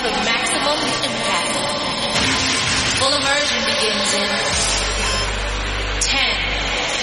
[0.00, 1.52] For maximum impact.
[2.96, 4.32] Full immersion begins in
[6.00, 6.24] 10,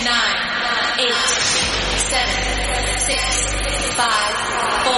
[0.01, 0.17] 9,
[0.97, 1.13] 8,
[2.09, 2.25] 7,
[2.97, 3.21] 6,
[3.93, 4.97] 5, 4,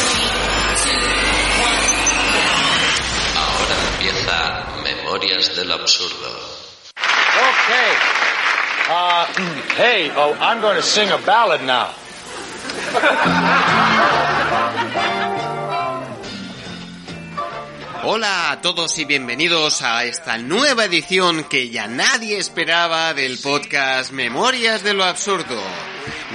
[0.00, 0.32] 3,
[0.80, 0.96] 2,
[1.60, 1.76] 1.
[3.36, 4.36] Ahora empieza
[4.82, 6.32] Memorias del Absurdo.
[6.96, 7.92] Okay.
[8.88, 9.26] Uh,
[9.76, 11.92] hey, oh, I'm going to sing a ballad now.
[18.08, 24.12] Hola a todos y bienvenidos a esta nueva edición que ya nadie esperaba del podcast
[24.12, 25.60] Memorias de lo Absurdo.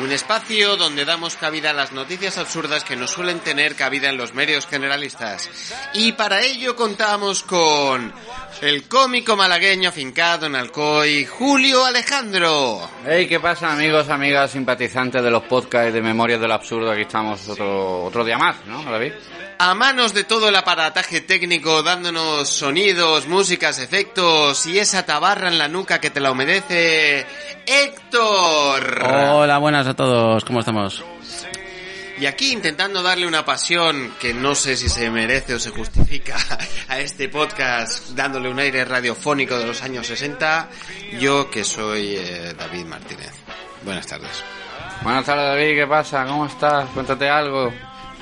[0.03, 4.17] Un espacio donde damos cabida a las noticias absurdas que no suelen tener cabida en
[4.17, 5.49] los medios generalistas.
[5.93, 8.13] Y para ello contamos con
[8.61, 12.81] el cómico malagueño afincado en Alcoy, Julio Alejandro.
[13.07, 16.91] Hey, ¿qué pasa amigos, amigas, simpatizantes de los podcasts de Memorias del Absurdo?
[16.91, 19.13] Aquí estamos otro, otro día más, ¿no, David?
[19.63, 25.59] A manos de todo el aparataje técnico, dándonos sonidos, músicas, efectos y esa tabarra en
[25.59, 27.27] la nuca que te la humedece,
[27.67, 29.03] Héctor.
[29.03, 31.05] Hola, buenas a todos, ¿cómo estamos?
[32.19, 36.37] Y aquí intentando darle una pasión que no sé si se merece o se justifica
[36.87, 40.69] a este podcast, dándole un aire radiofónico de los años 60,
[41.19, 43.33] yo que soy eh, David Martínez.
[43.83, 44.43] Buenas tardes.
[45.03, 46.25] Buenas tardes, David, ¿qué pasa?
[46.25, 46.89] ¿Cómo estás?
[46.95, 47.71] Cuéntate algo.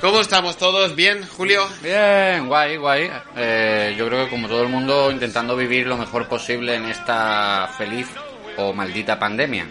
[0.02, 0.96] ¿Cómo estamos todos?
[0.96, 1.68] ¿Bien, Julio?
[1.82, 3.12] Bien, guay, guay.
[3.36, 7.70] Eh, yo creo que como todo el mundo intentando vivir lo mejor posible en esta
[7.78, 8.08] feliz
[8.56, 9.68] o maldita pandemia.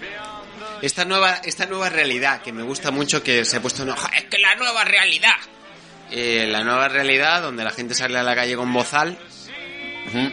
[0.83, 4.25] Esta nueva, esta nueva realidad que me gusta mucho que se ha puesto en es
[4.25, 5.37] que la nueva realidad.
[6.11, 9.19] Eh, la nueva realidad donde la gente sale a la calle con bozal.
[10.09, 10.31] Ujú.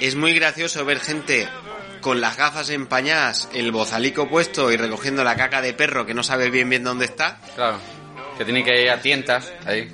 [0.00, 1.48] Es muy gracioso ver gente
[2.00, 6.22] con las gafas empañadas, el bozalico puesto y recogiendo la caca de perro que no
[6.22, 7.38] sabe bien bien dónde está.
[7.56, 7.78] Claro,
[8.44, 9.90] que tiene que ir a tientas ahí.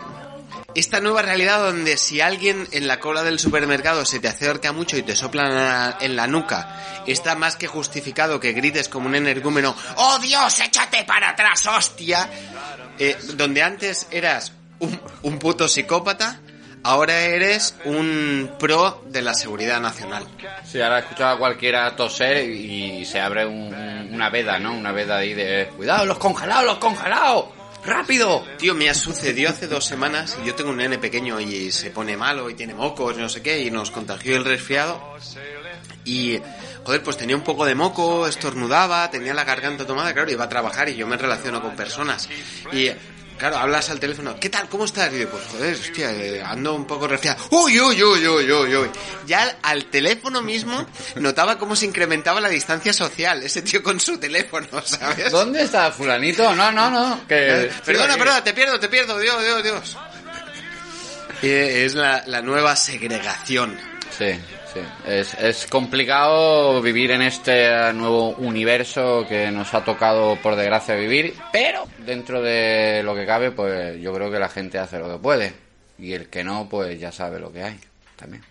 [0.74, 4.96] Esta nueva realidad donde si alguien en la cola del supermercado se te acerca mucho
[4.96, 9.74] y te sopla en la, nuca, está más que justificado que grites como un energúmeno,
[9.96, 12.28] ¡Oh Dios, échate para atrás, hostia!
[12.98, 16.40] Eh, donde antes eras un, un puto psicópata,
[16.84, 20.26] ahora eres un pro de la seguridad nacional.
[20.64, 24.74] Sí, ahora he escuchado a cualquiera toser y se abre un- una veda, ¿no?
[24.74, 25.70] Una veda ahí de...
[25.76, 27.46] ¡Cuidado, los congelados, los congelados!
[27.84, 28.44] ¡Rápido!
[28.58, 32.16] Tío, me sucedió hace dos semanas y yo tengo un nene pequeño y se pone
[32.16, 35.00] malo y tiene mocos y no sé qué y nos contagió el resfriado
[36.04, 36.40] y
[36.84, 40.48] joder, pues tenía un poco de moco, estornudaba, tenía la garganta tomada, claro, iba a
[40.48, 42.28] trabajar y yo me relaciono con personas
[42.72, 42.90] y
[43.38, 44.68] claro, hablas al teléfono, ¿qué tal?
[44.68, 45.12] ¿Cómo estás?
[45.12, 47.42] Y yo, pues joder, hostia, eh, ando un poco resfriado.
[47.50, 48.90] Uy, uy, uy, uy, uy, uy.
[49.26, 54.18] Ya al, teléfono mismo notaba cómo se incrementaba la distancia social, ese tío con su
[54.18, 55.30] teléfono, ¿sabes?
[55.30, 56.54] ¿Dónde está fulanito?
[56.54, 57.26] No, no, no.
[57.26, 57.64] Que...
[57.64, 59.96] Eh, Perdona, perdona, te pierdo, te pierdo, Dios, Dios, Dios.
[61.40, 63.78] Es la, la nueva segregación.
[64.16, 64.38] Sí,
[64.72, 64.80] sí.
[65.06, 71.34] Es, es complicado vivir en este nuevo universo que nos ha tocado, por desgracia, vivir,
[71.52, 75.18] pero dentro de lo que cabe, pues yo creo que la gente hace lo que
[75.18, 75.52] puede.
[75.98, 77.78] Y el que no, pues ya sabe lo que hay
[78.16, 78.44] también.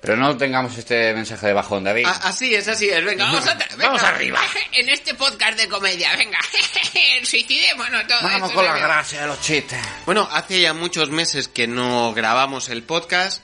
[0.00, 2.06] Pero no tengamos este mensaje de bajón, David.
[2.06, 3.04] A- así es, así es.
[3.04, 3.76] Venga, vamos, a- venga.
[3.86, 4.38] Vamos arriba.
[4.72, 6.38] En este podcast de comedia, venga.
[7.24, 8.22] Suicidémonos todos.
[8.22, 9.78] Vamos con la gracia de los chistes.
[10.06, 13.42] Bueno, hace ya muchos meses que no grabamos el podcast.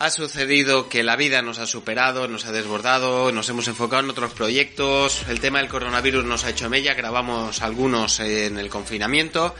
[0.00, 4.08] Ha sucedido que la vida nos ha superado, nos ha desbordado, nos hemos enfocado en
[4.08, 5.26] otros proyectos.
[5.28, 9.54] El tema del coronavirus nos ha hecho mella, grabamos algunos en el confinamiento.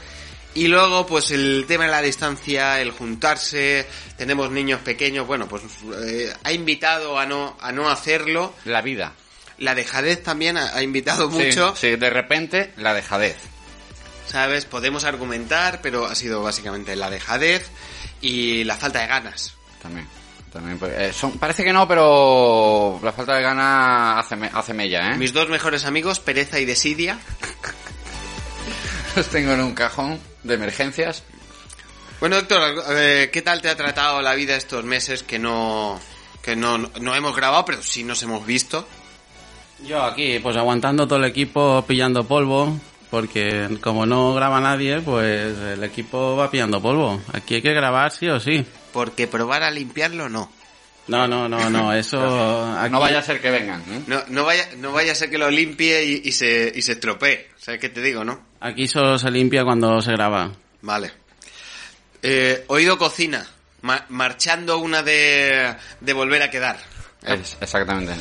[0.55, 3.85] Y luego, pues el tema de la distancia, el juntarse,
[4.17, 5.61] tenemos niños pequeños, bueno, pues
[6.03, 8.55] eh, ha invitado a no, a no hacerlo.
[8.65, 9.13] La vida.
[9.59, 11.75] La dejadez también ha, ha invitado Sí, mucho.
[11.75, 13.37] Sí, de repente, la dejadez.
[14.25, 14.65] ¿Sabes?
[14.65, 17.69] Podemos argumentar, pero ha sido básicamente la dejadez
[18.21, 19.53] y la falta de ganas.
[19.83, 20.07] También.
[20.51, 24.73] También pues, eh, son, parece que no, pero la falta de gana hace, me- hace
[24.73, 25.17] mella, ¿eh?
[25.17, 27.17] Mis dos mejores amigos, Pereza y Desidia,
[29.15, 31.23] Los tengo en un cajón de emergencias.
[32.19, 35.99] Bueno, Héctor, eh, ¿qué tal te ha tratado la vida estos meses que no
[36.41, 38.87] que no, no hemos grabado, pero sí nos hemos visto?
[39.85, 42.77] Yo aquí, pues aguantando todo el equipo, pillando polvo,
[43.09, 47.19] porque como no graba nadie, pues el equipo va pillando polvo.
[47.33, 48.65] Aquí hay que grabar sí o sí.
[48.93, 50.51] Porque probar a limpiarlo no.
[51.07, 52.75] No, no, no, no, eso...
[52.77, 52.91] Aquí...
[52.91, 53.81] No vaya a ser que vengan.
[53.89, 54.01] ¿eh?
[54.07, 56.93] No, no vaya, no vaya a ser que lo limpie y, y se, y se
[56.93, 57.49] estropee.
[57.57, 58.39] ¿Sabes qué te digo, no?
[58.59, 60.51] Aquí solo se limpia cuando se graba.
[60.81, 61.11] Vale.
[62.21, 63.45] Eh, oído cocina.
[63.81, 66.77] Ma- marchando una de, de volver a quedar.
[67.23, 68.13] Es- exactamente.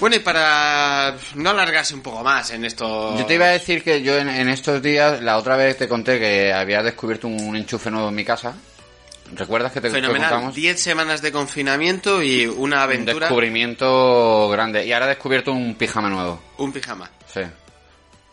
[0.00, 3.16] Bueno, y para no alargarse un poco más en esto...
[3.18, 5.88] Yo te iba a decir que yo en, en estos días, la otra vez te
[5.88, 8.54] conté que había descubierto un enchufe nuevo en mi casa.
[9.32, 10.30] ¿Recuerdas que te Fenomenal.
[10.30, 10.54] contamos?
[10.54, 13.26] 10 semanas de confinamiento y una Un aventura.
[13.26, 14.84] descubrimiento grande.
[14.86, 16.40] Y ahora he descubierto un pijama nuevo.
[16.58, 17.10] Un pijama.
[17.32, 17.40] Sí.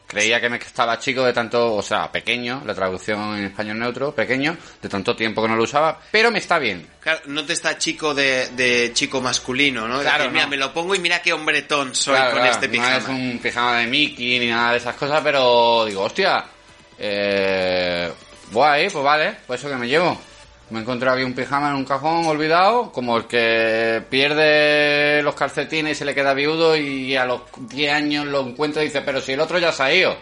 [0.05, 4.13] Creía que me estaba chico de tanto, o sea, pequeño, la traducción en español neutro,
[4.13, 6.85] pequeño, de tanto tiempo que no lo usaba, pero me está bien.
[6.99, 9.99] Claro, no te está chico de, de chico masculino, ¿no?
[9.99, 10.49] De Claro, decir, mira, no.
[10.49, 12.97] me lo pongo y mira qué hombretón soy Claro, con claro, este No pijama.
[12.97, 16.43] es un pijama de Mickey ni nada de esas cosas, pero digo, hostia,
[16.99, 18.11] eh,
[18.51, 20.19] guay, pues vale, pues eso que me llevo.
[20.71, 25.35] Me he encontrado aquí un pijama en un cajón olvidado, como el que pierde los
[25.35, 29.01] calcetines y se le queda viudo y a los 10 años lo encuentra y dice,
[29.01, 30.17] pero si el otro ya se ha ido,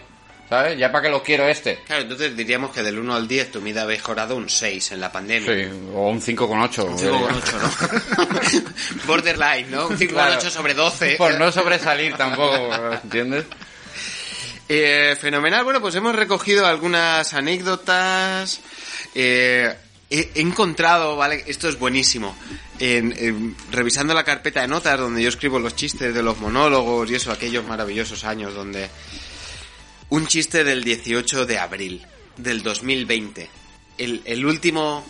[0.50, 0.78] ¿sabes?
[0.78, 1.80] Ya para qué lo quiero este.
[1.86, 5.02] Claro, entonces diríamos que del 1 al 10 tu vida ha mejorado un 6 en
[5.02, 5.54] la pandemia.
[5.54, 6.84] Sí, o un 5,8.
[6.84, 8.58] Un 5,8,
[8.98, 9.04] ¿no?
[9.06, 9.88] Borderline, ¿no?
[9.88, 10.42] Un 5,8 Claro.
[10.50, 11.16] sobre 12.
[11.18, 12.70] Por no sobresalir tampoco,
[13.04, 13.46] ¿entiendes?
[14.72, 15.64] Eh, fenomenal.
[15.64, 18.62] Bueno, pues hemos recogido algunas anécdotas.
[19.16, 19.74] Eh,
[20.10, 21.44] he, he encontrado, ¿vale?
[21.48, 22.36] Esto es buenísimo.
[22.80, 27.10] En- en- revisando la carpeta de notas donde yo escribo los chistes de los monólogos
[27.12, 28.90] y eso, aquellos maravillosos años donde...
[30.10, 32.06] Un chiste del 18 de abril
[32.38, 33.48] del 2020.
[34.00, 35.06] El, el último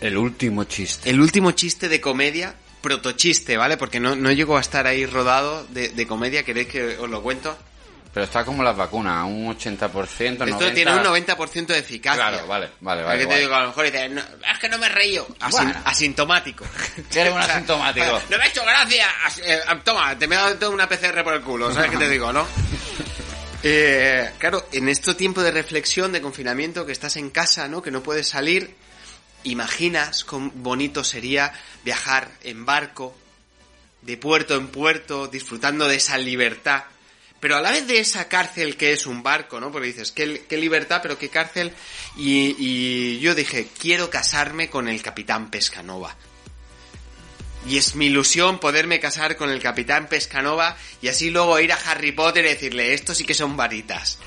[0.00, 1.10] El último chiste.
[1.10, 3.76] el último chiste de comedia, protochiste, ¿vale?
[3.76, 7.22] Porque no, no llegó a estar ahí rodado de, de comedia, ¿queréis que os lo
[7.22, 7.56] cuento?
[8.14, 9.90] Pero está como las vacunas, un 80%,
[10.38, 10.48] 90%.
[10.48, 12.28] Esto tiene un 90% de eficacia.
[12.28, 13.18] Claro, vale, vale, vale.
[13.18, 15.26] que te digo, a lo mejor dices, "No, es que no me he reído.
[15.40, 15.82] Asin- Bueno.
[15.84, 16.64] Asintomático.
[17.14, 18.20] Eres un asintomático.
[18.30, 19.08] No me ha hecho gracia.
[19.24, 22.08] As- eh, toma, te me ha dado una PCR por el culo, ¿sabes qué te
[22.08, 22.46] digo, no?
[23.66, 27.80] Eh, claro, en este tiempo de reflexión, de confinamiento, que estás en casa, ¿no?
[27.80, 28.76] Que no puedes salir,
[29.42, 31.50] imaginas cuán bonito sería
[31.82, 33.16] viajar en barco,
[34.02, 36.84] de puerto en puerto, disfrutando de esa libertad.
[37.44, 39.70] Pero a la vez de esa cárcel que es un barco, ¿no?
[39.70, 41.72] Porque dices, qué, qué libertad, pero qué cárcel.
[42.16, 46.16] Y, y yo dije, quiero casarme con el capitán Pescanova.
[47.68, 51.78] Y es mi ilusión poderme casar con el capitán Pescanova y así luego ir a
[51.84, 54.18] Harry Potter y decirle, estos sí que son varitas.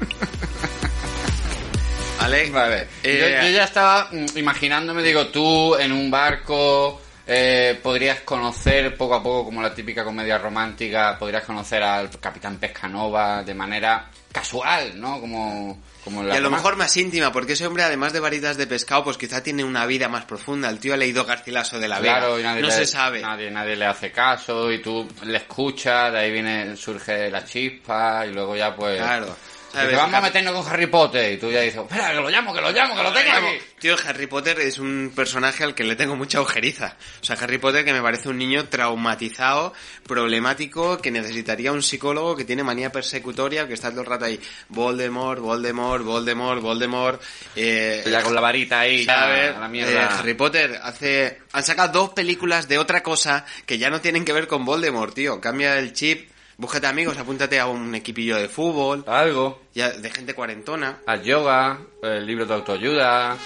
[2.20, 2.50] ¿Vale?
[2.50, 2.88] Vale.
[3.04, 8.96] Eh, yo, yo ya estaba mm, imaginándome, digo, tú en un barco eh, podrías conocer
[8.96, 14.10] poco a poco, como la típica comedia romántica, podrías conocer al Capitán Pescanova de manera
[14.32, 15.20] casual, ¿no?
[15.20, 18.56] Como, como Y la a lo mejor más íntima, porque ese hombre, además de varitas
[18.56, 20.68] de pescado, pues quizá tiene una vida más profunda.
[20.68, 22.18] El tío ha leído Garcilaso de la Vega.
[22.18, 23.20] Claro, y nadie no le, se sabe.
[23.20, 28.26] Nadie, nadie le hace caso y tú le escuchas, de ahí viene, surge la chispa
[28.26, 28.98] y luego ya pues...
[28.98, 29.36] Claro.
[29.72, 29.96] ¿Sabes?
[29.96, 32.60] vamos a meternos con Harry Potter y tú ya dices, espera, que lo llamo, que
[32.60, 33.58] lo llamo, que lo tengo aquí.
[33.80, 36.96] Tío, Harry Potter es un personaje al que le tengo mucha ojeriza.
[37.20, 39.72] O sea, Harry Potter que me parece un niño traumatizado,
[40.06, 44.38] problemático, que necesitaría un psicólogo que tiene manía persecutoria, que está todo el rato ahí,
[44.68, 47.20] Voldemort, Voldemort, Voldemort, Voldemort,
[47.56, 49.56] eh, Ya con la varita ahí, ya, ¿sabes?
[49.56, 50.18] a la Eh, mierda.
[50.18, 51.40] Harry Potter hace...
[51.52, 55.14] Han sacado dos películas de otra cosa que ya no tienen que ver con Voldemort,
[55.14, 55.40] tío.
[55.40, 59.62] Cambia el chip, búscate amigos, apúntate a un equipillo de fútbol, Algo.
[59.74, 61.00] ya de gente cuarentona.
[61.06, 63.36] al yoga, el libro de autoayuda,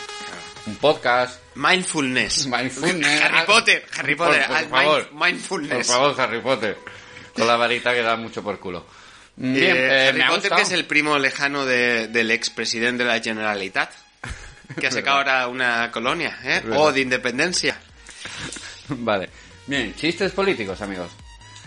[0.66, 1.40] un podcast.
[1.54, 2.46] Mindfulness.
[2.46, 3.22] Mindfulness.
[3.22, 5.10] Harry Potter, Harry Potter, Por, por al favor.
[5.12, 5.86] mind- mindfulness.
[5.86, 6.78] Por favor, Harry Potter.
[7.34, 8.80] Con la varita que da mucho por culo.
[9.38, 13.20] Eh, Bien, eh, Harry Potter que es el primo lejano de- del expresidente de la
[13.20, 13.90] Generalitat,
[14.80, 16.62] que ha sacado ahora una colonia, ¿eh?
[16.74, 17.78] O de independencia.
[18.88, 19.28] Vale.
[19.66, 21.10] Bien, chistes políticos, amigos.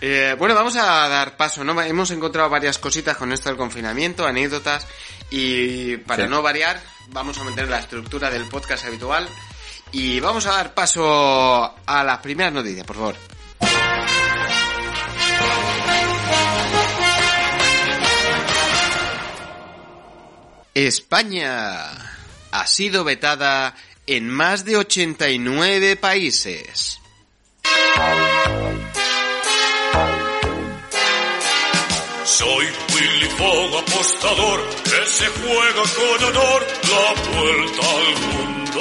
[0.00, 1.80] Eh, bueno, vamos a dar paso, ¿no?
[1.82, 4.86] Hemos encontrado varias cositas con esto del confinamiento, anécdotas,
[5.30, 6.30] y para Sí.
[6.30, 9.28] no variar, vamos a meter la estructura del podcast habitual,
[9.92, 13.16] y vamos a dar paso a las primeras noticias, por favor.
[20.74, 21.90] España
[22.52, 23.74] ha sido vetada
[24.06, 27.00] en más de 89 países.
[32.30, 38.80] Soy Willy Fogg, apostador, que se juega con honor la vuelta al mundo.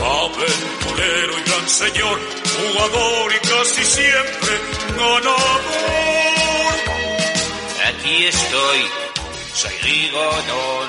[0.00, 2.20] Aventurero y gran señor,
[2.56, 4.52] jugador y casi siempre
[4.96, 5.60] ganador.
[7.86, 8.80] aquí estoy.
[9.52, 10.88] Soy Rigodón.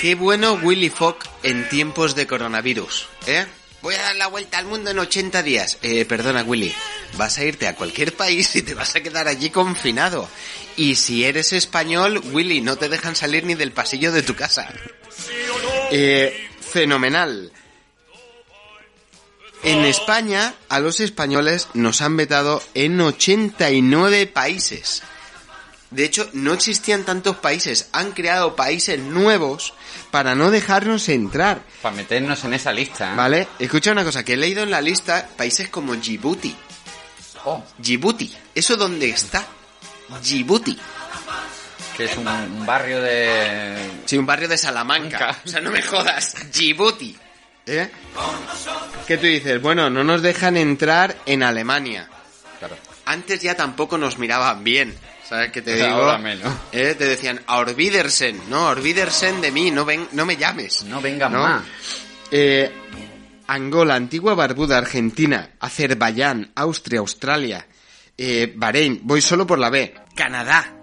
[0.00, 3.46] Qué bueno Willy Fogg en tiempos de coronavirus, ¿eh?
[3.84, 5.76] Voy a dar la vuelta al mundo en 80 días.
[5.82, 6.74] Eh, perdona, Willy.
[7.18, 10.26] Vas a irte a cualquier país y te vas a quedar allí confinado.
[10.74, 14.72] Y si eres español, Willy, no te dejan salir ni del pasillo de tu casa.
[15.90, 17.52] Eh, fenomenal.
[19.62, 25.02] En España, a los españoles nos han vetado en 89 países.
[25.94, 27.88] De hecho, no existían tantos países.
[27.92, 29.74] Han creado países nuevos
[30.10, 31.62] para no dejarnos entrar.
[31.82, 33.12] Para meternos en esa lista.
[33.12, 33.16] ¿eh?
[33.16, 33.48] ¿Vale?
[33.60, 36.54] Escucha una cosa, que he leído en la lista países como Djibouti.
[37.44, 38.34] Oh, Djibouti.
[38.56, 39.46] ¿Eso dónde está?
[40.20, 40.76] Djibouti.
[41.96, 43.76] que es un, un barrio de...
[44.04, 45.18] Sí, un barrio de Salamanca.
[45.18, 45.40] Manca.
[45.44, 46.34] O sea, no me jodas.
[46.52, 47.16] Djibouti.
[47.66, 47.88] ¿Eh?
[49.06, 49.62] ¿Qué tú dices?
[49.62, 52.08] Bueno, no nos dejan entrar en Alemania.
[52.58, 52.76] Claro.
[53.04, 54.96] Antes ya tampoco nos miraban bien.
[55.28, 55.86] ¿Sabes qué te digo?
[55.86, 56.52] Ahora menos.
[56.72, 56.94] ¿Eh?
[56.96, 58.48] Te decían, a Orvidersen.
[58.48, 60.84] No, Orvidersen de mí, no, ven, no me llames.
[60.84, 61.62] No vengan más.
[62.30, 62.70] Eh,
[63.46, 67.66] Angola, Antigua Barbuda, Argentina, Azerbaiyán, Austria, Australia,
[68.16, 70.82] eh, Bahrein, voy solo por la B, Canadá.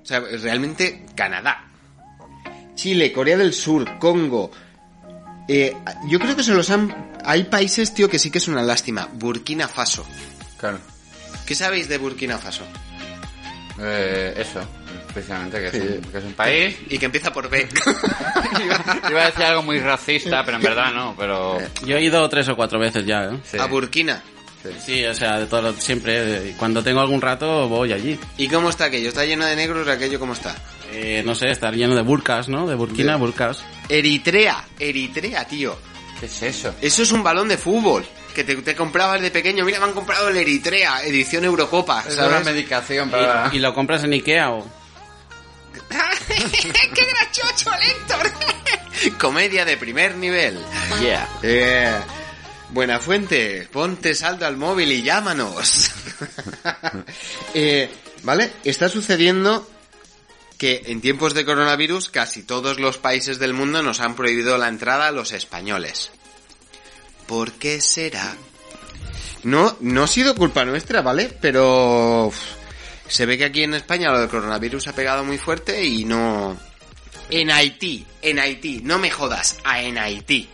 [0.00, 1.64] O sea, realmente Canadá.
[2.74, 4.50] Chile, Corea del Sur, Congo.
[5.48, 5.74] Eh,
[6.08, 7.12] yo creo que se los han...
[7.24, 9.08] Hay países, tío, que sí que es una lástima.
[9.12, 10.06] Burkina Faso.
[10.58, 10.78] Claro.
[11.44, 12.64] ¿Qué sabéis de Burkina Faso?
[13.80, 14.60] Eh, eso,
[15.12, 15.78] precisamente, que es, Sí.
[15.80, 16.76] un, que es un país.
[16.90, 17.68] Y que empieza por B.
[18.64, 21.58] iba, iba a decir algo muy racista, pero en verdad no, pero...
[21.86, 23.38] Yo he ido tres o cuatro veces ya, ¿eh?
[23.44, 23.58] sí.
[23.58, 24.22] A Burkina.
[24.84, 26.48] Sí, o sea, de todo, lo- siempre.
[26.50, 28.18] eh, Cuando tengo algún rato voy allí.
[28.36, 29.08] ¿Y cómo está aquello?
[29.08, 30.56] ¿Está lleno de negros o aquello cómo está?
[30.92, 32.66] Eh, no sé, estar lleno de burcas, ¿no?
[32.66, 33.16] De Burkina, Ya.
[33.16, 33.64] burcas.
[33.88, 35.78] Eritrea, Eritrea, tío.
[36.18, 36.74] ¿Qué es eso?
[36.82, 38.04] Eso es un balón de fútbol
[38.34, 39.64] que te, te comprabas de pequeño.
[39.64, 43.50] Mira, me han comprado el Eritrea, edición Eurocopa, Es una medicación para...
[43.52, 44.66] ¿Y, y lo compras en Ikea o...?
[46.28, 48.30] ¡Qué grachocho, Héctor!
[49.18, 50.58] Comedia de primer nivel.
[51.00, 51.28] Yeah.
[51.42, 51.98] Eh,
[52.70, 55.90] buena fuente, ponte saldo al móvil y llámanos.
[57.54, 57.88] Eh,
[58.24, 58.52] ¿Vale?
[58.64, 59.68] Está sucediendo
[60.58, 64.68] que en tiempos de coronavirus casi todos los países del mundo nos han prohibido la
[64.68, 66.10] entrada a los españoles.
[67.28, 68.36] ¿Por qué será?
[69.44, 71.30] No, no ha sido culpa nuestra, ¿vale?
[71.40, 72.36] Pero uf,
[73.06, 76.58] se ve que aquí en España lo del coronavirus ha pegado muy fuerte y no...
[77.30, 80.48] En Haití, en Haití, no me jodas, a en Haití,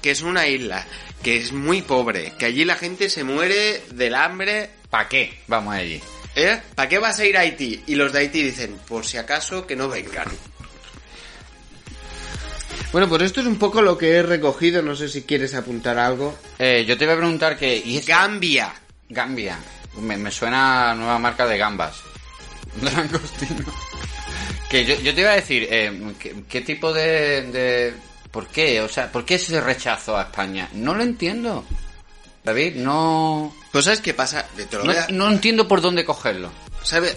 [0.00, 0.86] que es una isla,
[1.24, 5.38] que es muy pobre, que allí la gente se muere del hambre, ¿Para qué?
[5.46, 6.02] Vamos allí.
[6.34, 6.60] ¿eh?
[6.74, 7.84] ¿Para qué vas a ir a Haití?
[7.86, 10.26] Y los de Haití dicen, por si acaso, que no vengan.
[12.92, 15.96] Bueno, pues esto es un poco lo que he recogido, no sé si quieres apuntar
[15.98, 16.36] algo.
[16.58, 17.76] Eh, yo te iba a preguntar que...
[17.76, 18.10] ¿y esto?
[18.10, 18.74] Gambia.
[19.08, 19.58] Gambia.
[20.00, 21.96] Me, me suena a nueva marca de gambas.
[22.82, 23.64] Langostino.
[24.68, 27.94] Que yo, yo te iba a decir, eh, ¿qué, qué tipo de, de...
[28.30, 28.80] ¿Por qué?
[28.80, 30.68] O sea, ¿por qué ese rechazo a España?
[30.72, 31.64] No lo entiendo.
[32.42, 33.54] David, no...
[33.70, 34.46] Pues ¿sabes qué pasa?
[34.56, 36.50] Te lo No, a- no entiendo por dónde cogerlo.
[36.82, 37.16] ¿Sabes?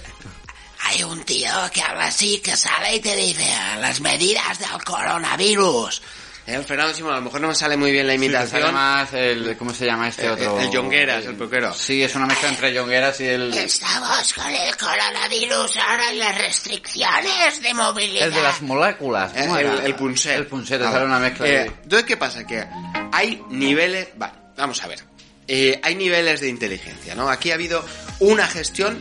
[0.94, 3.46] Hay un tío que habla así, que sale y te dice
[3.80, 6.02] las medidas del coronavirus.
[6.46, 8.74] Eh, Fernando Simón, a lo mejor no me sale muy bien la imitación.
[8.74, 9.56] más el...
[9.58, 10.60] ¿Cómo se llama este El- otro?
[10.60, 11.74] el Jongueras, el peluquero.
[11.74, 13.54] Sí, es una mezcla entre Jongueras y el...
[13.54, 18.28] Estamos con el coronavirus, ahora hay las restricciones de movilidad.
[18.28, 19.32] El de las moléculas.
[19.36, 20.36] Eh, ¿cómo el, el punset.
[20.38, 21.66] El punset, sale una mezcla eh, de...
[21.66, 22.46] Entonces, ¿qué pasa?
[22.46, 22.68] Que
[23.14, 24.10] hay niveles...
[24.18, 25.00] Vale, vamos a ver.
[25.48, 27.30] Eh, hay niveles de inteligencia, ¿no?
[27.30, 27.84] Aquí ha habido
[28.20, 29.00] una gestión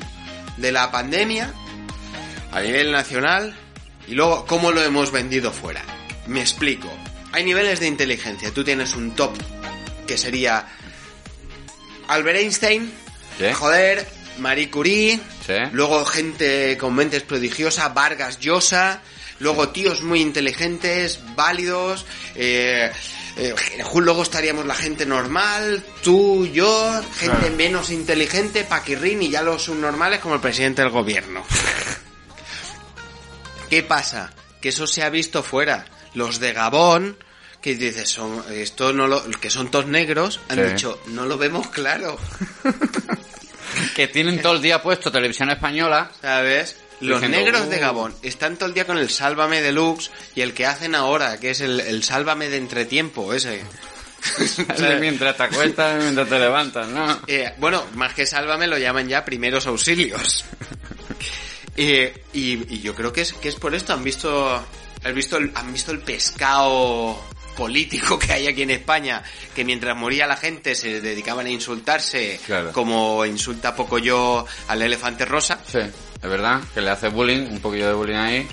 [0.59, 1.53] de la pandemia
[2.53, 3.57] a nivel nacional
[4.07, 5.83] y luego cómo lo hemos vendido fuera.
[6.27, 6.89] Me explico.
[7.33, 8.53] Hay niveles de inteligencia.
[8.53, 9.33] Tú tienes un top
[10.07, 10.67] que sería
[12.09, 12.93] Albert Einstein,
[13.39, 13.53] ¿Sí?
[13.53, 14.07] joder,
[14.39, 15.55] Marie Curie, Sí.
[15.73, 19.01] luego gente con mentes prodigiosa, Vargas Llosa,
[19.41, 22.05] luego tíos muy inteligentes, válidos,
[22.35, 22.91] eh,
[23.37, 23.55] eh,
[23.95, 27.57] luego estaríamos la gente normal, tú, yo, gente Claro.
[27.57, 31.45] menos inteligente, Paquirrín y ya los subnormales como el presidente del gobierno.
[33.73, 34.31] ¿Qué pasa?
[34.61, 35.87] Que eso se ha visto fuera.
[36.13, 37.17] Los de Gabón,
[37.63, 40.63] que dices, son, esto no lo, que son todos negros, han Sí.
[40.75, 42.19] dicho, no lo vemos claro.
[43.97, 46.11] Que tienen todo el día puesto televisión española.
[46.21, 46.77] ¿Sabes?
[47.01, 47.71] Los Diciendo, negros "Uh".
[47.71, 51.41] de Gabón están todo el día con el Sálvame Deluxe y el que hacen ahora,
[51.41, 53.63] que es el, el Sálvame de entretiempo, ese.
[55.01, 57.21] mientras te acuestas, mientras te levantas, ¿no?
[57.27, 60.45] Eh, bueno, más que Sálvame lo llaman ya primeros auxilios.
[61.77, 64.63] Eh, y, y yo creo que es, que es por esto, han visto,
[65.05, 67.19] han visto, el, han visto el pescado
[67.57, 69.23] político que hay aquí en España,
[69.55, 72.73] que mientras moría la gente se dedicaban a insultarse, Claro.
[72.73, 75.59] como insulta poco yo al elefante rosa.
[75.71, 75.79] Sí.
[75.79, 78.47] es verdad, que le hace bullying, un poquillo de bullying ahí.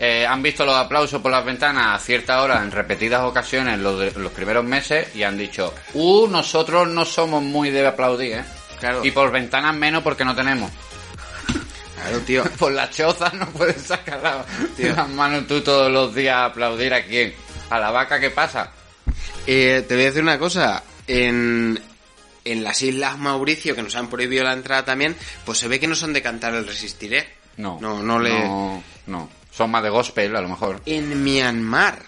[0.00, 3.98] Eh, han visto los aplausos por las ventanas a cierta hora en repetidas ocasiones los,
[4.00, 8.44] de- los primeros meses y han dicho, uh, nosotros no somos muy de aplaudir, ¿eh?
[8.80, 9.04] Claro.
[9.04, 10.70] Y por ventanas menos porque no tenemos.
[11.94, 12.44] Claro, tío.
[12.58, 14.44] Por las chozas no puedes sacar la-
[14.78, 17.34] las manos tú todos los días a aplaudir a quién.
[17.70, 18.70] A la vaca que pasa.
[19.46, 20.82] Eh, te voy a decir una cosa.
[21.06, 21.78] En,
[22.44, 25.86] en las Islas Mauricio, que nos han prohibido la entrada también, pues se ve que
[25.86, 27.28] no son de cantar el Resistiré.
[27.56, 27.78] No.
[27.80, 28.30] No, no le...
[28.30, 29.30] No, no.
[29.50, 30.80] Son más de gospel, a lo mejor.
[30.86, 31.98] En Myanmar.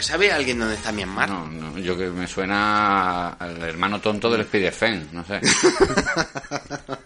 [0.00, 1.28] ¿Sabe alguien dónde está Myanmar?
[1.28, 5.40] No, no, yo que me suena al hermano tonto del Spider-Fan, no sé.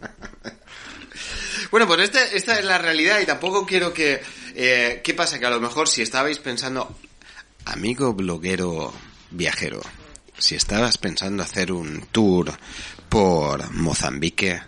[1.72, 4.22] Bueno, pues este- esta es la realidad y tampoco quiero que...
[4.54, 5.40] eh, ¿Qué pasa?
[5.40, 6.96] Que a lo mejor si estabais pensando...
[7.64, 8.92] Amigo bloguero
[9.30, 9.80] viajero,
[10.38, 12.52] si estabas pensando hacer un tour
[13.08, 14.60] por Mozambique...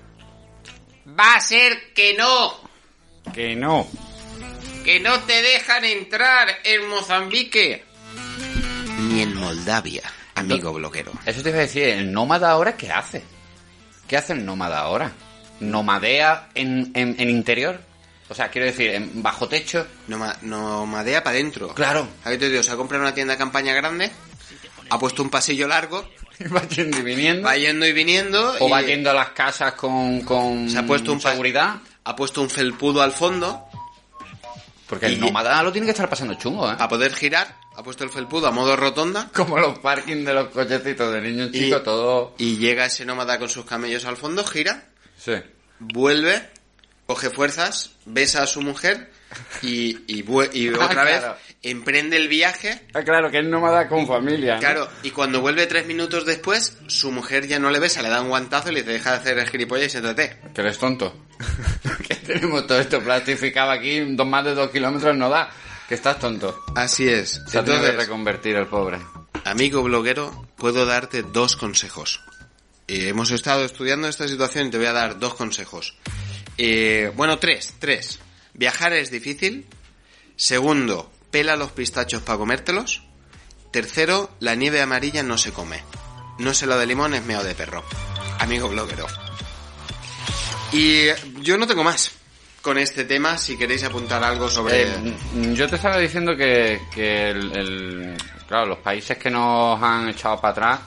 [1.07, 2.55] Va a ser que no,
[3.33, 3.87] que no.
[4.85, 7.85] que no te dejan entrar en Mozambique.
[9.01, 10.03] Ni en Moldavia,
[10.35, 11.13] amigo bloguero.
[11.27, 13.23] Eso te iba a decir, ¿el nómada ahora qué hace?
[14.09, 15.13] ¿Qué hace el nómada ahora?
[15.61, 17.81] ¿Nomadea en, en, en interior?
[18.29, 19.87] O sea, quiero decir, en bajo techo.
[20.09, 21.69] Noma- nomadea para adentro.
[21.75, 22.09] Claro.
[22.25, 24.11] Aquí te digo, se ha comprado una tienda de campaña grande,
[24.91, 26.09] ha puesto un pasillo largo,
[26.55, 27.47] Va yendo y viniendo.
[27.47, 28.55] va yendo y viniendo.
[28.61, 31.77] O y va yendo a las casas con, con se ha puesto un seguridad.
[32.05, 33.65] Ha puesto un felpudo al fondo
[34.89, 36.75] Porque el nómada lo tiene que estar pasando chungo, ¿eh?
[36.77, 37.57] para poder girar.
[37.77, 39.31] Ha puesto el felpudo a modo rotonda.
[39.35, 42.35] Como los parkings de los cochecitos de niños chicos, todo...
[42.39, 44.89] y llega ese nómada con sus camellos al fondo, gira,
[45.25, 45.33] Sí.
[45.79, 46.51] vuelve,
[47.07, 49.11] coge fuerzas, besa a su mujer
[49.63, 51.23] y, y, y Ah, otra vez
[51.63, 52.83] emprende el viaje.
[52.93, 54.61] Ah, claro, que es nómada con familia, ¿no?
[54.61, 58.21] Claro, y cuando vuelve tres minutos después, su mujer ya no le besa, le da
[58.21, 60.39] un guantazo y le dice, deja de hacer el gilipollas y siéntate.
[60.55, 61.25] Que eres tonto.
[62.07, 65.51] que tenemos todo esto plastificado aquí, dos, más de dos kilómetros no da.
[65.89, 66.65] Que estás tonto.
[66.77, 67.43] Así es.
[67.47, 68.99] Se ha tenido que Entonces, reconvertir el pobre.
[69.45, 72.21] amigo bloguero, puedo darte dos consejos.
[72.89, 75.97] Eh, hemos estado estudiando esta situación y te voy a dar dos consejos.
[76.59, 78.19] Eh, bueno, tres, tres.
[78.53, 79.67] Viajar es difícil.
[80.37, 83.03] Segundo, pela los pistachos para comértelos.
[83.71, 85.83] Tercero, la nieve amarilla no se come.
[86.39, 87.85] No se lo de limón, es meo de perro.
[88.39, 89.07] Amigo bloguero.
[90.73, 91.07] Y
[91.41, 92.11] yo no tengo más
[92.61, 93.39] con este tema.
[93.39, 94.83] Si queréis apuntar algo sobre...
[94.83, 98.17] Eh, mm, yo te estaba diciendo que, que el, el-
[98.49, 100.81] claro, los países que nos han echado para atrás,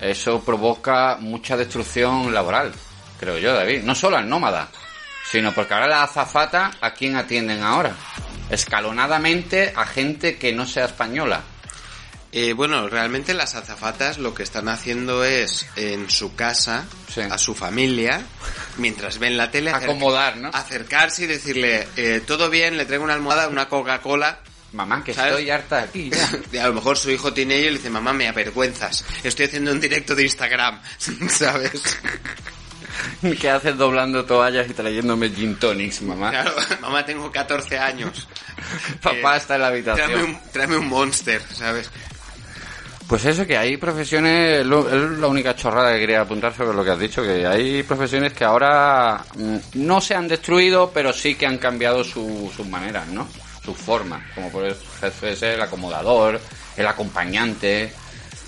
[0.00, 2.72] eso provoca mucha destrucción laboral,
[3.18, 3.82] creo yo, David.
[3.84, 4.68] No solo al nómada,
[5.30, 7.94] sino porque ahora las azafatas, ¿a quién atienden ahora?
[8.50, 11.42] Escalonadamente a gente que no sea española.
[12.32, 17.20] Eh, bueno, realmente las azafatas lo que están haciendo es en su casa, Sí.
[17.20, 18.22] a su familia,
[18.78, 20.50] mientras ven la tele, Acomodar, ¿no?
[20.52, 24.40] acercarse y decirle, eh, todo bien, le traigo una almohada, una Coca-Cola.
[24.74, 25.30] Mamá, que ¿Sabes?
[25.32, 26.62] estoy harta aquí ya.
[26.64, 29.70] A lo mejor su hijo tiene ello y le dice, mamá, me avergüenzas, estoy haciendo
[29.72, 30.80] un directo de Instagram,
[31.28, 31.98] ¿sabes?
[33.40, 36.30] ¿Qué haces doblando toallas y trayéndome gin tonics, mamá?
[36.30, 38.26] Claro, mamá, tengo 14 años.
[39.00, 40.06] Papá Eh, está en la habitación.
[40.10, 41.90] Tráeme un, tráeme un monster, ¿sabes?
[43.08, 46.84] Pues eso, que hay profesiones, lo- es la única chorrada que quería apuntar sobre lo
[46.84, 51.34] que has dicho, que hay profesiones que ahora mm, no se han destruido, pero sí
[51.34, 53.28] que han cambiado su- sus maneras, ¿no?
[53.64, 56.40] Sus formas, como por ejemplo ser el acomodador,
[56.76, 57.92] el acompañante,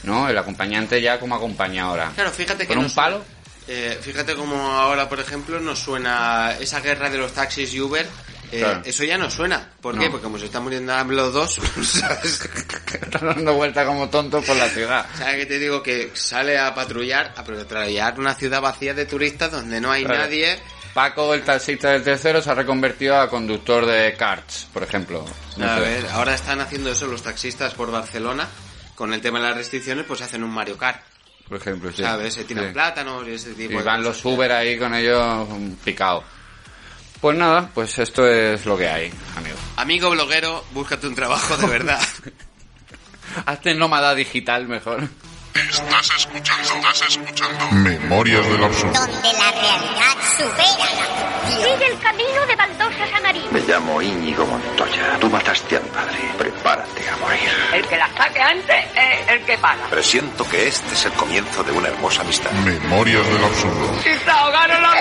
[0.03, 0.29] ¿no?
[0.29, 2.13] El acompañante ya como acompañadora.
[2.15, 3.25] Claro, fíjate que Con un palo,
[3.69, 8.07] Eh, fíjate como ahora, por ejemplo, nos suena esa guerra de los taxis y Uber.
[8.53, 8.83] eh, Claro.
[8.85, 9.71] Eso ya no suena.
[9.81, 10.01] ¿Por No.
[10.03, 10.09] qué?
[10.09, 12.41] Porque como se están muriendo los dos, ¿sabes?
[13.03, 15.05] están dando vueltas como tontos por la ciudad.
[15.19, 15.83] ¿Sabes qué te digo?
[15.83, 20.21] Que sale a patrullar, a patrullar una ciudad vacía de turistas donde no hay Claro.
[20.21, 20.61] nadie.
[20.97, 25.27] Paco, el taxista del tercero, se ha reconvertido a conductor de karts, por ejemplo.
[25.59, 25.81] No A sé.
[25.83, 28.49] ver, ahora están haciendo eso los taxistas por Barcelona.
[28.95, 31.03] Con el tema de las restricciones, pues hacen un Mario Kart.
[31.47, 32.03] Por ejemplo, sí.
[32.03, 32.33] ¿Sabes?
[32.33, 32.73] Se tiran Sí.
[32.73, 34.25] plátanos y ese tipo Y de van cosas.
[34.25, 35.47] los Uber ahí con ellos
[35.85, 36.25] picados.
[37.21, 39.57] Pues nada, pues esto es lo que hay, amigo.
[39.77, 42.01] Amigo bloguero, búscate un trabajo de verdad.
[43.45, 45.07] Hazte nómada digital mejor.
[45.55, 47.67] Estás escuchando, estás escuchando.
[47.73, 48.93] Memorias del absurdo.
[48.99, 50.06] donde la realidad
[50.37, 51.62] supera la ficción.
[51.62, 53.53] Sigue el camino de baldosas a nariz.
[53.53, 55.18] Me llamo Íñigo Montoya.
[55.20, 56.18] Tú mataste a mi padre.
[56.38, 57.51] Prepárate a morir.
[57.72, 59.87] El que la saque antes es el que paga.
[59.88, 62.53] Presiento que este es el comienzo de una hermosa amistad.
[62.53, 63.90] Memorias del absurdo.
[64.01, 64.94] ¡Y se ahogaron los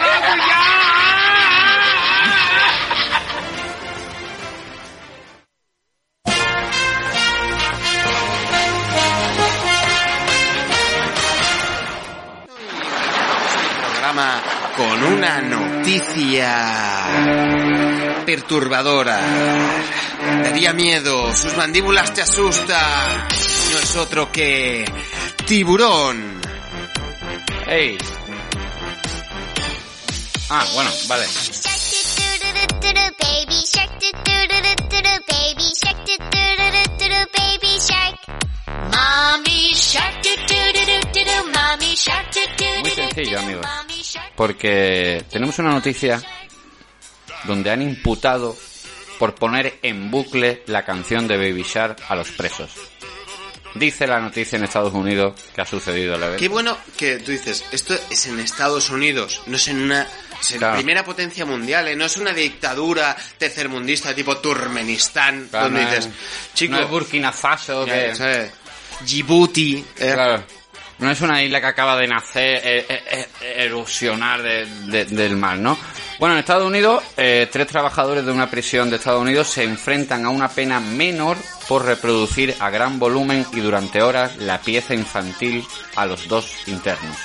[14.06, 16.54] programa con una noticia
[18.26, 19.22] perturbadora.
[20.44, 23.28] Daría miedo, sus mandíbulas te asustan.
[23.72, 24.86] No es otro que
[25.46, 26.42] tiburón.
[27.68, 27.98] ¡Ey!
[30.50, 31.26] Ah, bueno, vale.
[42.82, 43.66] Muy sencillo, amigos.
[44.36, 46.22] Porque tenemos una noticia
[47.46, 48.56] donde han imputado
[49.20, 52.72] por poner en bucle la canción de Baby Shark a los presos.
[53.76, 56.40] Dice la noticia en Estados Unidos que ha sucedido la vez.
[56.40, 60.08] Qué bueno que tú dices, esto es en Estados Unidos, no es en una
[60.42, 60.76] es en Claro.
[60.76, 61.96] primera potencia mundial, ¿eh?
[61.96, 66.90] no es una dictadura tercermundista tipo Turkmenistán, Claro, donde no dices, es- chico, no es
[66.90, 68.12] Burkina Faso, que...
[69.02, 70.44] Djibouti, eh, Claro.
[70.98, 73.28] No es una isla que acaba de nacer, eh, eh,
[73.58, 75.78] erosionar de- de- del mar, ¿no?
[76.20, 80.30] Bueno, en Estados Unidos, tres trabajadores de una prisión de Estados Unidos se enfrentan a
[80.30, 81.36] una pena menor
[81.68, 85.66] por reproducir a gran volumen y durante horas la pieza infantil
[85.98, 87.18] a los dos internos.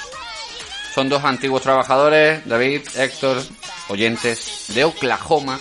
[0.92, 3.40] Son dos antiguos trabajadores, David, Héctor,
[3.86, 5.60] oyentes, de Oklahoma,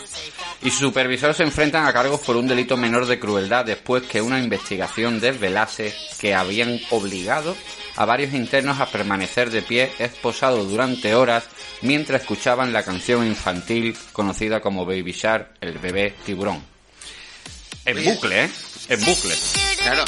[0.62, 4.22] y su supervisor se enfrentan a cargos por un delito menor de crueldad después que
[4.22, 7.56] una investigación desvelase que habían obligado
[7.96, 11.46] a varios internos a permanecer de pie esposados durante horas
[11.82, 16.62] mientras escuchaban la canción infantil conocida como Baby Shark, el bebé tiburón.
[17.86, 18.14] En Oye.
[18.14, 18.50] bucle, ¿eh?
[18.90, 19.36] En bucle.
[19.78, 20.04] Claro.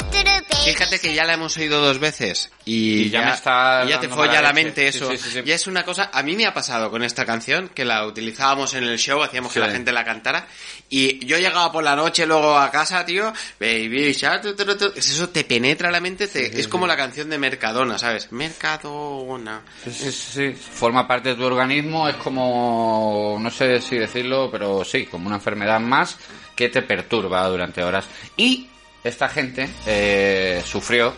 [0.64, 3.98] Fíjate que ya la hemos oído dos veces y, Y ya me está y ya
[4.00, 5.10] te folla la mente eso.
[5.10, 5.42] sí, sí, sí.
[5.44, 8.74] Ya es una cosa, a mí me ha pasado con esta canción que la utilizábamos
[8.74, 10.46] en el show, hacíamos que la gente la cantara
[10.88, 14.76] y yo llegaba por la noche luego a casa, tío, baby shark, tu, tu, tu,
[14.76, 14.86] tu.
[14.98, 18.30] Es eso te penetra la mente, te- es como la canción de Mercadona, ¿sabes?
[18.30, 19.62] Mercadona.
[19.84, 20.52] Sí, sí, sí.
[20.52, 25.36] Forma parte de tu organismo, es como, no sé si decirlo, pero sí, como una
[25.36, 26.16] enfermedad más
[26.54, 28.06] que te perturba durante horas.
[28.36, 28.68] Y
[29.04, 31.12] esta gente eh, sufrió,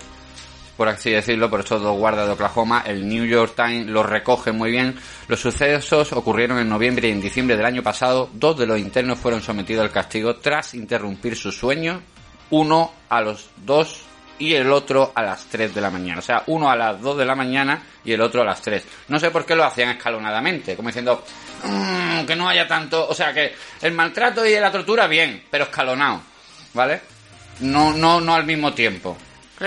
[0.77, 4.53] por así decirlo, por estos dos guardas de Oklahoma, el New York Times lo recoge
[4.53, 4.97] muy bien.
[5.29, 8.31] Los sucesos ocurrieron en noviembre y en diciembre del año pasado.
[8.33, 12.01] Dos de los internos fueron sometidos al castigo tras interrumpir su sueño,
[12.51, 14.03] uno a los dos
[14.39, 16.19] y el otro a las 3 de la mañana.
[16.19, 18.85] O sea, uno a las 2 de la mañana y el otro a las 3.
[19.09, 21.25] No sé por qué lo hacían escalonadamente, como diciendo
[21.65, 23.09] "Mm, que no haya tanto...
[23.09, 26.21] O sea, que el maltrato y la tortura, bien, pero escalonado,
[26.73, 27.01] ¿vale?
[27.61, 29.17] No, no, no al mismo tiempo.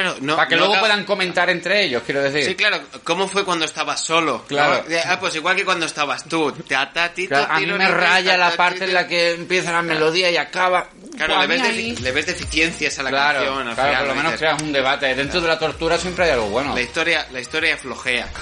[0.01, 2.43] Claro, no, Para que no luego puedan comentar entre ellos, quiero decir.
[2.45, 4.45] Sí, claro, ¿cómo fue cuando estabas solo?
[4.47, 4.83] Claro.
[4.87, 4.95] ¿No?
[5.05, 6.51] Ah, pues igual que cuando estabas tú.
[6.67, 9.71] Ta, ta, ti, Claro, a mí me raya ta, la parte en la que empieza
[9.71, 10.87] la melodía y acaba.
[11.15, 13.67] Claro, Buah, le ves, le ves deficiencias a la Claro, canción.
[13.69, 14.15] al claro, final, por lo ¿no?
[14.17, 15.15] menos Dices, creas un debate.
[15.15, 16.75] Dentro de la tortura siempre hay algo bueno.
[16.75, 18.27] La historia, la historia flojea.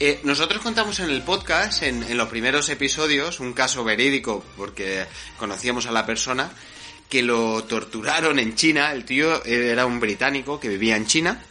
[0.00, 5.06] Eh, nosotros contamos en el podcast, en, en los primeros episodios, un caso verídico, porque
[5.38, 6.50] conocíamos a la persona,
[7.08, 8.92] que lo torturaron en China.
[8.92, 11.42] El tío era un británico que vivía en China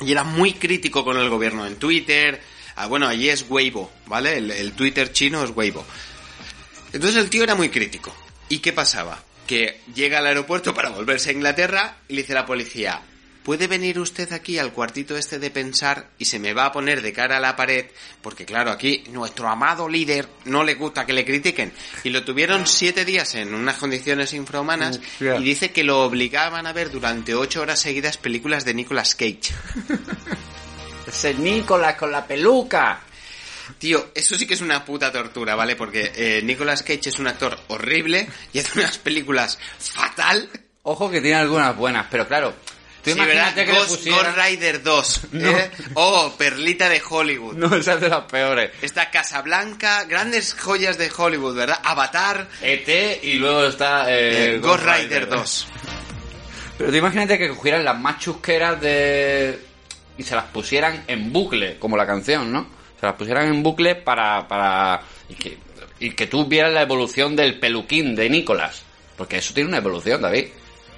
[0.00, 2.40] y era muy crítico con el gobierno en Twitter.
[2.76, 4.38] Ah, bueno, allí es Weibo, ¿vale?
[4.38, 5.84] El, el Twitter chino es Weibo.
[6.92, 8.14] Entonces el tío era muy crítico.
[8.48, 9.22] ¿Y qué pasaba?
[9.46, 13.02] Que llega al aeropuerto para volverse a Inglaterra y le dice a la policía,
[13.44, 17.02] ¿puede venir usted aquí al cuartito este de pensar y se me va a poner
[17.02, 17.86] de cara a la pared?
[18.22, 21.72] Porque claro, aquí nuestro amado líder no le gusta que le critiquen.
[22.02, 25.36] Y lo tuvieron siete días en unas condiciones infrahumanas Hostia.
[25.36, 29.52] y dice que lo obligaban a ver durante ocho horas seguidas películas de Nicolas Cage.
[31.06, 33.00] Ese Nicolás con la peluca.
[33.78, 35.76] Tío, eso sí que es una puta tortura, ¿vale?
[35.76, 40.48] Porque eh, Nicolas Cage es un actor horrible y hace unas películas fatal.
[40.82, 42.54] Ojo que tiene algunas buenas, pero claro.
[43.04, 43.18] Tú Sí,
[43.54, 45.20] que Ghost, Rider 2.
[45.32, 45.50] No.
[45.50, 45.70] ¿eh?
[45.94, 47.54] Oh, Perlita de Hollywood.
[47.54, 48.70] No, esa es de las peores.
[48.80, 51.80] Está Casablanca, grandes joyas de Hollywood, ¿verdad?
[51.82, 55.66] Avatar, ET y luego está eh, eh, Ghost Rider 2.
[56.78, 59.58] Pero tú imagínate que cogieran las más chusqueras de...
[60.16, 62.66] y se las pusieran en bucle, como la canción, ¿no?
[62.98, 64.48] Se las pusieran en bucle para...
[64.48, 65.02] para...
[65.28, 65.58] y que,
[66.00, 68.82] y que tú vieras la evolución del peluquín de Nicolás.
[69.16, 70.46] Porque eso tiene una evolución, David.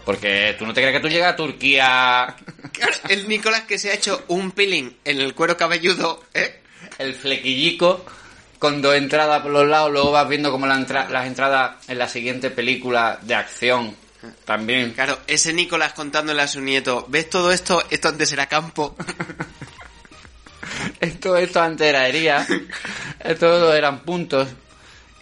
[0.07, 2.35] Porque tú no te crees que tú llegas a Turquía...
[2.73, 6.63] Claro, el Nicolas que se ha hecho un peeling en el cuero cabelludo, ¿eh?
[6.99, 8.05] el flequillico
[8.59, 11.99] con dos entradas por los lados, luego vas viendo como la entra- las entradas en
[11.99, 13.95] la siguiente película de acción
[14.45, 14.93] también.
[14.93, 17.83] Claro, ese Nicolas contándole a su nieto, ¿ves todo esto?
[17.91, 18.97] Esto antes era campo.
[21.01, 22.47] Esto, esto antes era hería,
[23.21, 24.49] esto eran puntos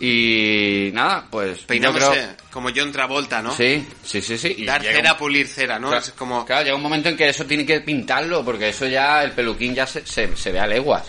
[0.00, 2.36] y nada, pues Peinándose creo...
[2.50, 3.54] como John Travolta, ¿no?
[3.56, 4.54] Sí, sí, sí, sí.
[4.58, 5.88] y Dar cera, un- pulir cera, ¿no?
[5.88, 6.44] Claro, Es como...
[6.44, 9.74] claro, llega un momento en que eso tiene que pintarlo, porque eso ya, el peluquín
[9.74, 11.04] ya se, se, se ve a leguas.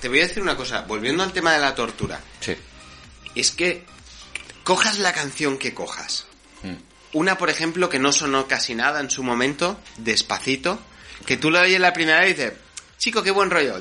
[0.00, 2.20] te voy a decir una cosa, volviendo al tema de la tortura.
[2.40, 2.54] Sí.
[3.34, 3.84] Es que
[4.64, 6.26] cojas la canción que cojas.
[6.62, 6.74] Mm.
[7.14, 10.78] Una, por ejemplo, que no sonó casi nada en su momento, despacito,
[11.24, 12.52] que tú la oyes la primera vez y dices,
[12.98, 13.80] chico, qué buen rollo,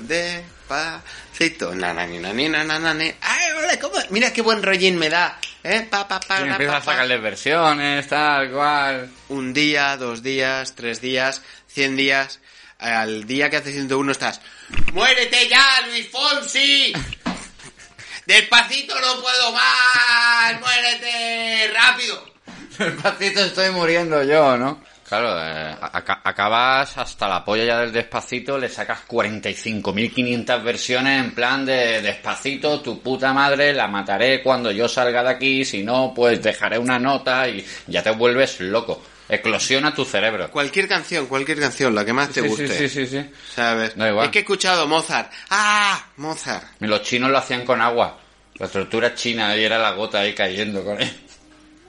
[0.68, 3.96] despacito, nanani, nanani, nanani, ay, ole, ¿cómo?
[4.10, 6.92] mira qué buen rollín me da, eh, pa, pa, pa, Y empiezas a pa.
[6.92, 9.10] sacarles versiones, tal cual.
[9.30, 12.40] Un día, dos días, tres días, cien días,
[12.80, 14.42] al día que hace 101 estás,
[14.94, 16.94] ¡muérete ya, Luis Fonsi!
[18.26, 20.60] ¡Despacito no puedo más!
[20.60, 21.72] ¡Muérete!
[21.74, 22.34] ¡Rápido!
[22.78, 24.84] Despacito estoy muriendo yo, ¿no?
[25.08, 31.32] Claro, eh, aca- acabas hasta la polla ya del despacito, le sacas 45.500 versiones en
[31.34, 36.14] plan de despacito, tu puta madre, la mataré cuando yo salga de aquí, si no,
[36.14, 39.02] pues dejaré una nota y ya te vuelves loco.
[39.30, 40.50] Eclosiona tu cerebro.
[40.50, 42.68] Cualquier canción, cualquier canción, la que más te Sí, guste.
[42.70, 43.30] sí, sí, sí, sí.
[43.56, 43.96] ¿Sabes?
[43.98, 44.26] Da igual.
[44.26, 45.32] Es que he escuchado Mozart.
[45.50, 46.02] ¡Ah!
[46.18, 46.66] Mozart.
[46.80, 48.18] Los chinos lo hacían con agua.
[48.56, 51.14] La tortura china y era la gota ahí cayendo con él.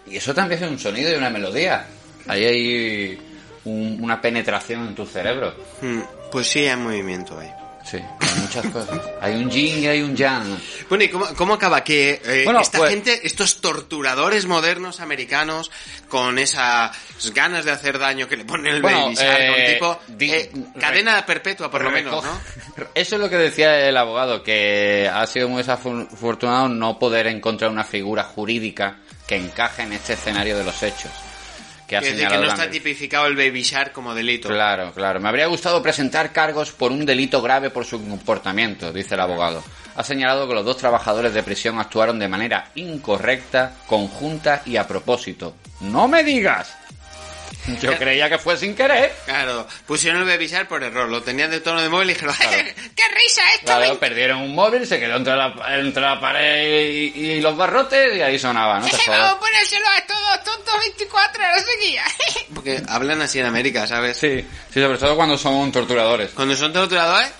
[0.08, 1.86] Y eso también es un sonido y una melodía.
[2.28, 3.18] Ahí hay
[3.64, 5.54] un- una penetración en tu cerebro.
[5.82, 7.50] Mm, Pues sí, hay movimiento ahí.
[7.84, 9.00] Sí, hay muchas cosas.
[9.22, 10.58] Hay un yin y hay un yang.
[10.90, 11.82] Bueno, ¿y cómo, cómo acaba?
[11.82, 15.70] Que eh, Bueno, esta pues- gente, estos torturadores modernos americanos,
[16.06, 16.90] con esas
[17.34, 20.00] ganas de hacer daño que le ponen el Bueno, baby shark a un eh, tipo,
[20.20, 22.30] eh, cadena perpetua por lo menos, ¿no?
[22.94, 27.70] Eso es lo que decía el abogado, que ha sido muy desafortunado no poder encontrar
[27.70, 31.10] una figura jurídica que encaje en este escenario de los hechos.
[31.88, 34.48] Que ha que no está tipificado el baby shark como delito.
[34.48, 35.20] Claro, claro.
[35.20, 39.64] Me habría gustado presentar cargos por un delito grave por su comportamiento, dice el abogado.
[39.96, 44.86] Ha señalado que los dos trabajadores de prisión actuaron de manera incorrecta, conjunta y a
[44.86, 45.56] propósito.
[45.80, 46.77] ¡No me digas!
[47.80, 49.14] Yo creía que fue sin querer.
[49.24, 52.34] Claro, pusieron el baby shark por error, lo tenían de tono de móvil y dijeron,
[52.40, 53.66] ¡Qué risa esto!
[53.66, 58.16] Claro, perdieron un móvil, se quedó entre la, entre la pared y, y los barrotes
[58.16, 58.86] y ahí sonaba, ¿no?
[59.08, 62.14] Vamos a ponérselo a estos tontos 24 horas seguidas.
[62.54, 64.16] porque hablan así en América, ¿sabes?
[64.16, 66.30] Sí, sí, sobre todo cuando son torturadores.
[66.30, 67.30] Cuando son torturadores,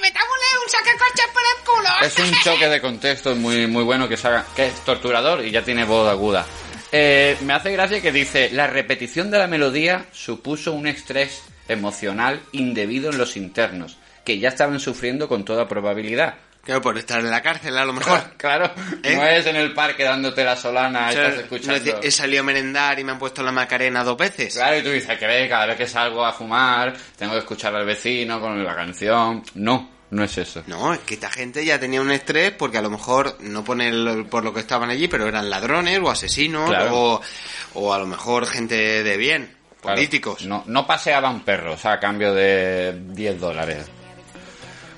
[0.00, 2.06] Metámosle un sacacorchas por el culo.
[2.06, 5.50] Es un choque de contextos muy, muy bueno que, se haga- que es torturador y
[5.50, 6.46] ya tiene voz aguda.
[6.92, 12.40] Eh, me hace gracia que dice, la repetición de la melodía supuso un estrés emocional
[12.52, 16.36] indebido en los internos, que ya estaban sufriendo con toda probabilidad.
[16.64, 18.20] claro, por estar en la cárcel a lo mejor.
[18.38, 18.72] Claro,
[19.02, 19.14] ¿Eh?
[19.16, 22.00] no es en el parque dándote la solana, O sea, estás escuchando...
[22.02, 24.54] he salido a merendar y me han puesto la macarena dos veces.
[24.54, 27.74] Claro, y tú dices que ve, cada vez que salgo a fumar, tengo que escuchar
[27.74, 29.42] al vecino con la canción.
[29.54, 30.62] No, no es eso.
[30.66, 33.88] No, es que esta gente ya tenía un estrés porque a lo mejor no pone
[33.88, 36.90] el- por lo que estaban allí, pero eran ladrones o asesinos Claro.
[36.94, 37.20] o,
[37.74, 40.44] o a lo mejor gente de bien, Claro, políticos.
[40.46, 43.86] No, no paseaban perros a cambio de 10 dólares.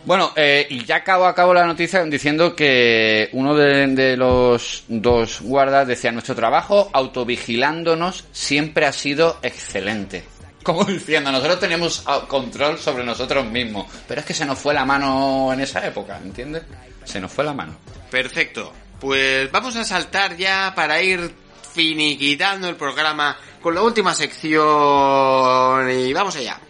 [0.02, 4.84] Bueno, eh, y ya acabo a cabo la noticia diciendo que uno de, de los
[4.88, 10.24] dos guardas decía, nuestro trabajo autovigilándonos siempre ha sido excelente.
[10.62, 13.86] Como diciendo, nosotros tenemos ah, control sobre nosotros mismos.
[14.06, 16.62] Pero es que se nos fue la mano en esa época, ¿entiendes?
[17.04, 17.76] Se nos fue la mano.
[18.10, 18.72] Perfecto.
[19.00, 21.34] Pues vamos a saltar ya para ir
[21.72, 26.60] finiquitando el programa con la última sección y vamos allá.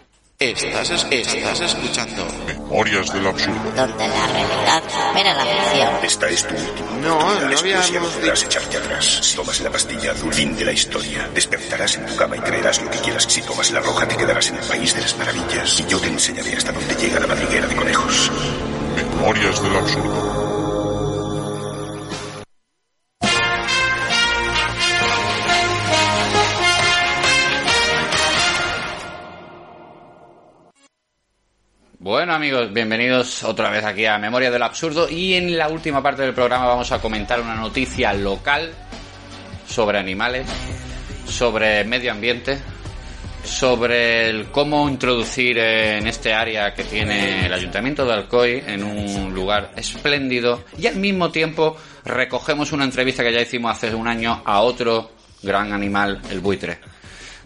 [0.41, 2.25] Estás, es- estás escuchando.
[2.47, 3.61] Memorias del absurdo.
[3.75, 5.89] Donde la realidad supera la ficción.
[6.01, 9.05] Esta es tu última No, no habíamos podrás echarte atrás.
[9.21, 11.29] Si tomas la pastilla azul, fin de la historia.
[11.31, 13.25] Despertarás en tu cama y creerás lo que quieras.
[13.29, 15.79] Si tomas la roja, te quedarás en el país de las maravillas.
[15.79, 18.31] Y yo te enseñaré hasta dónde llega la madriguera de conejos.
[18.95, 20.60] Memorias del absurdo.
[32.31, 36.21] Bueno amigos, bienvenidos otra vez aquí a Memoria del Absurdo y en la última parte
[36.21, 38.71] del programa vamos a comentar una noticia local
[39.67, 40.47] sobre animales,
[41.25, 42.57] sobre medio ambiente,
[43.43, 49.33] sobre el cómo introducir en este área que tiene el Ayuntamiento de Alcoy en un
[49.33, 54.41] lugar espléndido y al mismo tiempo recogemos una entrevista que ya hicimos hace un año
[54.45, 55.11] a otro
[55.43, 56.90] gran animal, el buitre.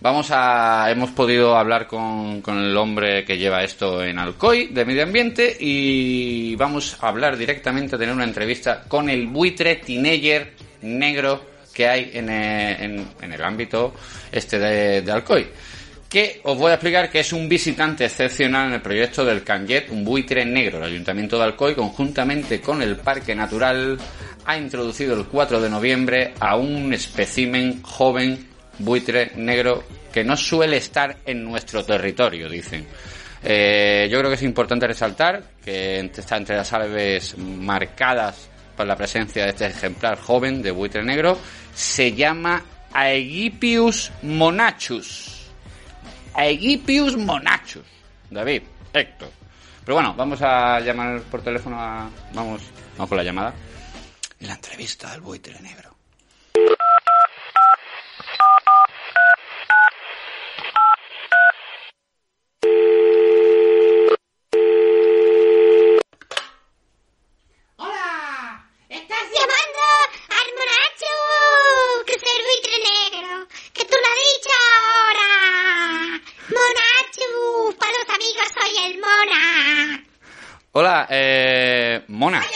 [0.01, 4.85] Vamos a, hemos podido hablar con, con el hombre que lleva esto en Alcoy de
[4.85, 10.53] medio ambiente y vamos a hablar directamente, a tener una entrevista con el buitre teenager
[10.83, 13.93] negro que hay en, eh, en- en el ámbito
[14.31, 15.47] este de, de Alcoy.
[16.07, 19.89] Que os voy a explicar que es un visitante excepcional en el proyecto del Canjet,
[19.89, 20.77] un buitre negro.
[20.77, 23.97] El Ayuntamiento de Alcoy, conjuntamente con el Parque Natural,
[24.45, 28.47] ha introducido el 4 de noviembre a un espécimen joven
[28.79, 32.87] buitre negro que no suele estar en nuestro territorio, dicen.
[33.43, 38.95] Eh, yo creo que es importante resaltar que está entre las aves marcadas por la
[38.95, 41.37] presencia de este ejemplar joven de buitre negro.
[41.73, 45.47] Se llama Aegipius monachus.
[46.33, 47.85] Aegipius monachus.
[48.29, 49.29] David, Héctor.
[49.85, 52.09] Pero bueno, vamos a llamar por teléfono a...
[52.33, 52.61] Vamos,
[52.97, 53.53] vamos con la llamada.
[54.39, 55.95] La entrevista al buitre negro.
[67.77, 69.81] Hola, estás llamando
[70.29, 71.11] al monacho,
[72.05, 75.29] que es el buitre negro, que tú lo has dicho ahora.
[76.49, 77.27] Monacho,
[77.79, 79.43] para los amigos soy el mona.
[80.73, 82.03] Hola, eh...
[82.09, 82.39] Mona.
[82.39, 82.47] El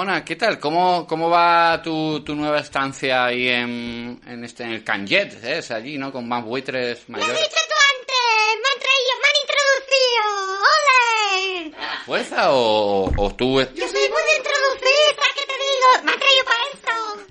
[0.00, 0.24] mona.
[0.24, 0.58] ¿qué tal?
[0.58, 5.44] ¿Cómo, cómo va tu, tu nueva estancia ahí en, en, este, en el Canjet?
[5.44, 5.58] ¿eh?
[5.58, 6.10] Es allí, ¿no?
[6.10, 7.38] Con más buitres Lo has mayores.
[7.38, 10.24] dicho tú antes, me han traído, me han introducido.
[10.72, 12.04] ¡Ole!
[12.06, 13.60] ¿Fuerza o, o tú...?
[13.60, 16.04] Yo soy muy de introducir, ¿sabes qué te digo?
[16.04, 17.30] Me han traído para eso.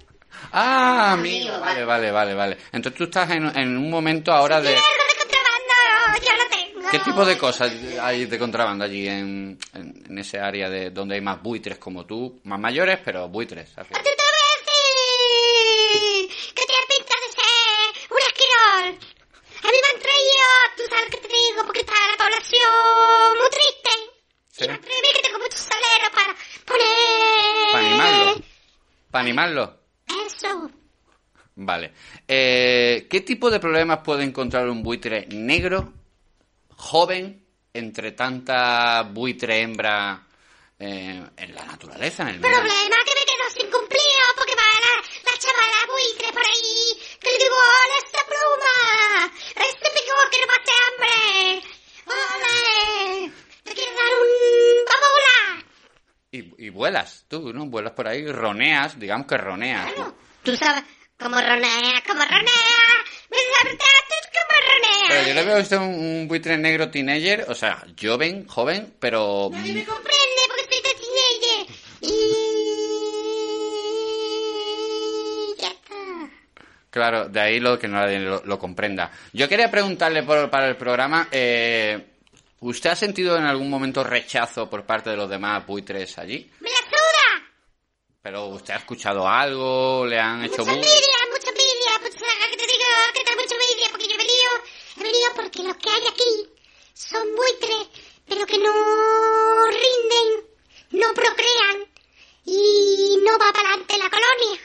[0.52, 1.60] Ah, amigo.
[1.60, 2.58] Vale, vale, vale, vale.
[2.72, 4.76] Entonces tú estás en, en un momento ahora de...
[6.92, 7.72] ¿Qué tipo de cosas
[8.02, 12.06] hay de contrabando allí en, en, en ese área de donde hay más buitres como
[12.06, 12.40] tú?
[12.46, 13.78] Más mayores, pero buitres.
[13.78, 13.98] al fin.
[13.98, 19.00] Tú te voy a decir que tienes pinta de ser un esquirol.
[19.62, 20.46] A mí me han traído,
[20.78, 23.90] tú sabes qué te digo, porque está la población muy triste.
[24.52, 24.64] Sí.
[24.64, 27.72] Y me han que tengo muchos soleros para poner...
[27.72, 28.44] Para animarlo.
[29.12, 29.80] Para animarlo.
[30.26, 30.72] Eso.
[31.56, 31.94] Vale.
[32.28, 35.94] Eh, ¿Qué tipo de problemas puede encontrar un buitre negro,
[36.80, 40.26] joven, entre tanta buitre hembra
[40.80, 42.56] eh, en la naturaleza, en el medio?
[42.58, 47.30] Problema que me quedo sin cumplido porque va la, la chavala buitre por ahí que
[47.32, 51.64] le digo, hola esta pluma, este pico que no pase hambre,
[52.08, 53.32] ole,
[53.64, 54.86] te quiero dar un...
[54.86, 55.66] vamos a volar.
[56.32, 57.66] Y, y vuelas, tú, ¿no?
[57.66, 59.92] Vuelas por ahí, roneas, digamos que roneas.
[59.98, 60.16] ¿no?
[60.44, 60.84] Tú sabes
[61.20, 62.80] cómo ronea, cómo ronea,
[63.30, 63.99] me ronea.
[65.10, 69.50] Pero yo le veo usted un, un buitre negro teenager, o sea, joven, joven, pero...
[69.52, 71.76] Nadie me comprende porque soy de teenager.
[74.30, 75.56] Y...
[75.62, 75.96] ya está.
[76.90, 79.12] Claro, de ahí lo que nadie lo, lo comprenda.
[79.34, 82.06] Yo quería preguntarle por- para el programa, eh,
[82.60, 86.50] ¿usted ha sentido en algún momento rechazo por parte de los demás buitres allí?
[86.60, 87.44] ¡Me la suda!
[88.22, 90.06] ¿Pero usted ha escuchado algo?
[90.06, 90.88] ¿Le han hecho mucha
[95.60, 96.50] porque los que hay aquí
[96.94, 97.88] son buitres,
[98.28, 98.72] pero que no
[99.68, 100.48] rinden,
[100.92, 101.86] no procrean
[102.46, 104.62] y no va para adelante la colonia.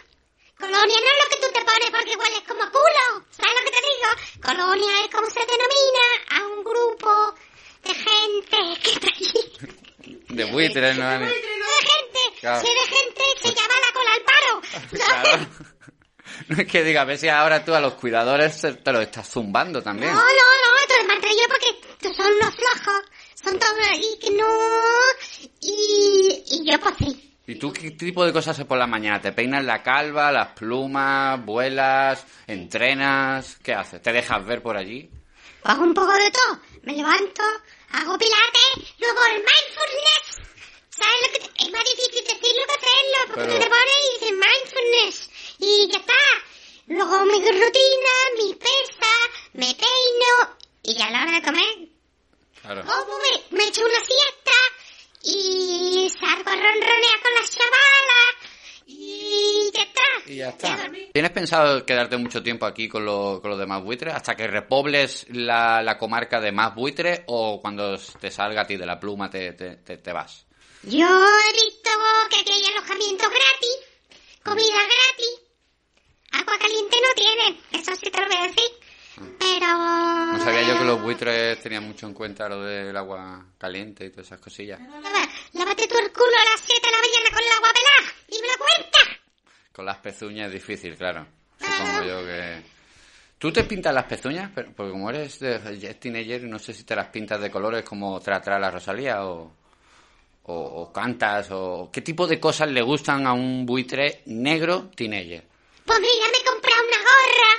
[0.58, 3.70] Colonia no es lo que tú te pones porque hueles como culo, ¿sabes lo que
[3.70, 4.42] te digo?
[4.42, 7.34] Colonia es como se denomina a un grupo
[7.82, 10.22] de gente que está allí.
[10.28, 11.18] De buitres, ¿no?
[11.18, 12.60] No de gente, Claro.
[12.66, 14.60] sí de gente que llama la cola al paro.
[15.04, 15.46] Claro.
[16.48, 19.00] No es que diga, a ver si ahora tú a los cuidadores te te lo
[19.00, 20.12] estás zumbando también.
[20.12, 23.02] No, no, no, me han traído porque son unos flojos,
[23.42, 24.46] son todos ahí que no...
[25.60, 27.30] Y, y yo pues sí.
[27.46, 29.20] ¿Y tú qué tipo de cosas haces por la mañana?
[29.20, 33.58] ¿Te peinas la calva, las plumas, vuelas, entrenas?
[33.62, 34.00] ¿Qué haces?
[34.02, 35.10] ¿Te dejas ver por allí?
[35.64, 36.58] Hago un poco de todo.
[36.82, 37.42] Me levanto,
[37.92, 40.40] hago pilates, luego el mindfulness.
[40.90, 43.94] ¿Sabes lo que te- Es más difícil decirlo que hacerlo, porque Pero- tú te pones
[44.08, 45.30] y dices mindfulness.
[45.58, 46.12] Y ya está.
[46.86, 49.12] Luego mi rutina, mi pesa,
[49.54, 51.88] me peino y ya a la hora de comer
[52.60, 52.82] Claro.
[52.82, 54.52] como me, me echo una siesta
[55.22, 58.34] y salgo a ronronear con las chavalas
[58.86, 60.02] y ya está.
[60.26, 60.90] Y ya está.
[61.12, 65.26] ¿Tienes pensado quedarte mucho tiempo aquí con, lo- con los demás buitres hasta que repobles
[65.30, 69.30] la, la comarca de más buitres o cuando te salga a ti de la pluma
[69.30, 70.44] te, te, te- te vas?
[70.82, 71.90] Yo he visto
[72.30, 73.78] que aquí hay alojamiento gratis,
[74.42, 75.40] comida gratis,
[76.40, 78.64] agua caliente no tienen, eso sí te lo voy a decir.
[79.38, 79.66] Pero...
[79.66, 84.10] No sabía yo que los buitres tenían mucho en cuenta lo del agua caliente y
[84.10, 84.80] todas esas cosillas.
[84.80, 88.14] Lava- Lávate tú el culo a las 7 de la mañana con el agua pelada
[88.28, 89.20] y me lo cuentas.
[89.72, 91.26] Con las pezuñas es difícil, claro.
[91.58, 92.62] Supongo yo que...
[93.38, 94.50] ¿Tú te pintas las pezuñas?
[94.54, 95.58] Pero- Porque como eres de
[95.94, 99.52] teenager, no sé si te las pintas de colores como tra tra la Rosalía o,
[100.44, 101.88] o, o cantas o...
[101.92, 105.44] ¿Qué tipo de cosas le gustan a un buitre negro teenager?
[105.84, 107.52] Pues mira, me he comprado una gorra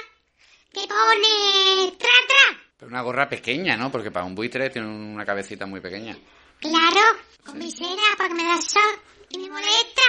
[0.73, 2.59] que pone tra tra.
[2.78, 3.91] Pero una gorra pequeña, ¿no?
[3.91, 6.17] Porque para un buitre tiene una cabecita muy pequeña.
[6.59, 7.01] Claro,
[7.45, 8.99] con visera porque me da sol
[9.30, 10.01] y me molesta.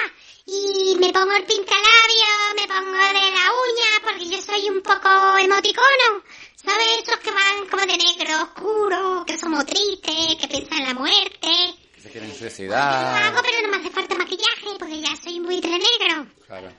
[0.49, 5.37] Y me pongo el pintalabio, me pongo de la uña porque yo soy un poco
[5.39, 6.23] emoticono.
[6.55, 7.03] ¿Sabes?
[7.03, 10.95] Esos que van como de negro oscuro, que son como triste, que piensa en la
[10.95, 11.75] muerte.
[11.95, 13.23] Que se quieren Lo suicidar.
[13.23, 16.27] hago, pero no me hace falta maquillaje, porque ya soy un buitre negro.
[16.47, 16.73] Claro.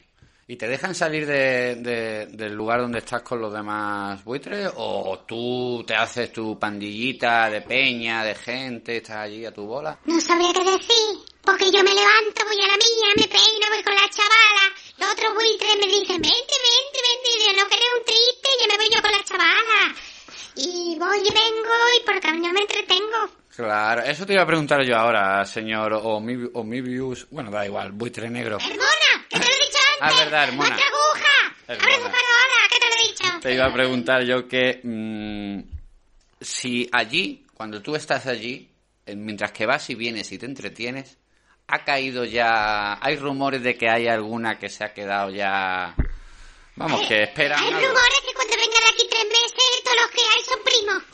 [0.50, 4.70] ¿Y te dejan salir de, de- del lugar donde estás con los demás buitres?
[4.78, 10.00] ¿O tú te haces tu pandillita de peña, de gente, estás allí a tu bola?
[10.06, 13.84] No sabría qué decir, porque yo me levanto, voy a la mía, me peino, voy
[13.84, 14.66] con la chavala.
[14.98, 18.62] Los otros buitres me dicen, vente, vente, vente, y yo no querés un triste, y
[18.62, 19.96] ya me voy yo con la chavala.
[20.56, 23.30] Y voy y vengo, y por camino me entretengo.
[23.54, 27.28] Claro, eso te iba a preguntar yo ahora, señor Omibi- Omibius.
[27.32, 28.58] Bueno, da igual, buitre negro.
[28.62, 29.28] ¡Hermona!
[30.00, 30.70] Ah, verdad, hermona.
[30.70, 31.56] ¡Nuestra aguja!
[31.68, 32.04] ¡Abre su Hermona.
[32.12, 32.70] parola!
[32.72, 33.40] ¿Qué te lo he dicho?
[33.42, 35.60] Te iba a preguntar yo que mm,
[36.42, 38.70] si allí, cuando tú estás allí,
[39.06, 41.18] eh, mientras que vas y vienes y te entretienes,
[41.68, 42.98] ha caído ya...
[43.02, 45.94] Hay rumores de que hay alguna que se ha quedado ya...
[46.76, 47.80] Vamos, que esperan Hay algo.
[47.88, 51.04] rumores que cuando venga de aquí tres meses, todos los que hay son primos.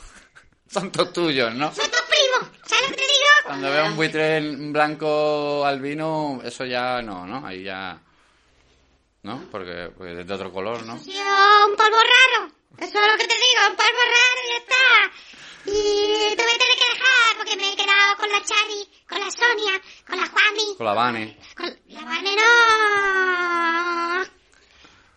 [0.74, 1.72] Son todos tuyos, ¿no?
[1.72, 2.58] Son todos primos.
[2.66, 3.24] ¿Sabes lo que te digo?
[3.46, 4.40] Cuando veo un buitre
[4.72, 7.46] blanco albino, eso ya no, ¿no?
[7.46, 7.96] Ahí ya...
[9.24, 9.42] ¿No?
[9.50, 10.96] Porque, porque es de otro color, ¿no?
[11.04, 12.52] Yo, un polvo raro.
[12.78, 14.84] Eso es lo que te digo, un polvo raro y ya está.
[15.66, 19.18] Y te voy a tener que dejar porque me he quedado con la Chari, con
[19.20, 21.38] la Sonia, con la Juani, Con la Vane.
[21.56, 24.24] con la Vane no.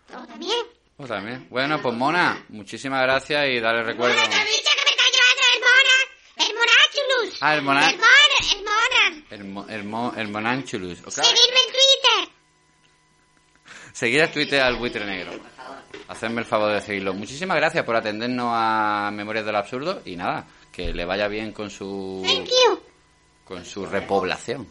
[0.06, 0.66] Tú también.
[0.96, 1.46] Pues también.
[1.50, 4.14] Bueno, pues Mona, muchísimas gracias y dale recuerdo.
[4.16, 5.96] Te he dicho que me está llevando el Mona,
[6.48, 7.38] el Monachulus.
[7.42, 9.24] Ah, el Mona- El Mona, el Mona.
[9.30, 11.00] El, mo- el, mo- el Monanchulus.
[11.04, 11.57] O claro, Seguidme en Twitter.
[13.98, 15.32] Seguir a Twitter al buitre negro.
[16.06, 17.14] Hacerme el favor de seguirlo.
[17.14, 21.68] Muchísimas gracias por atendernos a Memorias del Absurdo y nada, que le vaya bien con
[21.68, 22.80] su Thank you.
[23.44, 24.68] con su repoblación.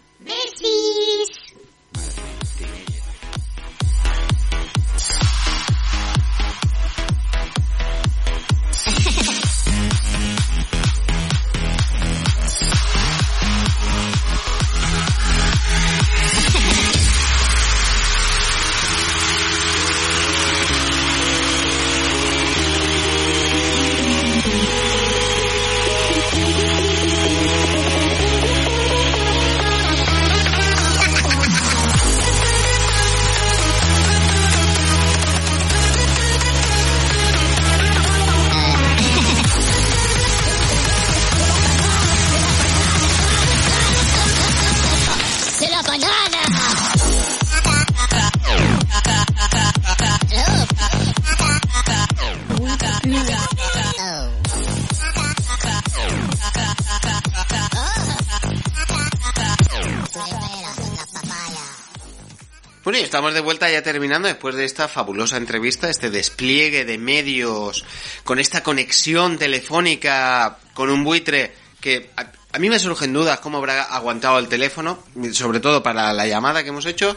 [62.97, 66.97] Bueno, y estamos de vuelta ya terminando después de esta fabulosa entrevista, este despliegue de
[66.97, 67.85] medios,
[68.23, 73.59] con esta conexión telefónica con un buitre que a, a mí me surgen dudas cómo
[73.59, 74.97] habrá aguantado el teléfono,
[75.31, 77.15] sobre todo para la llamada que hemos hecho,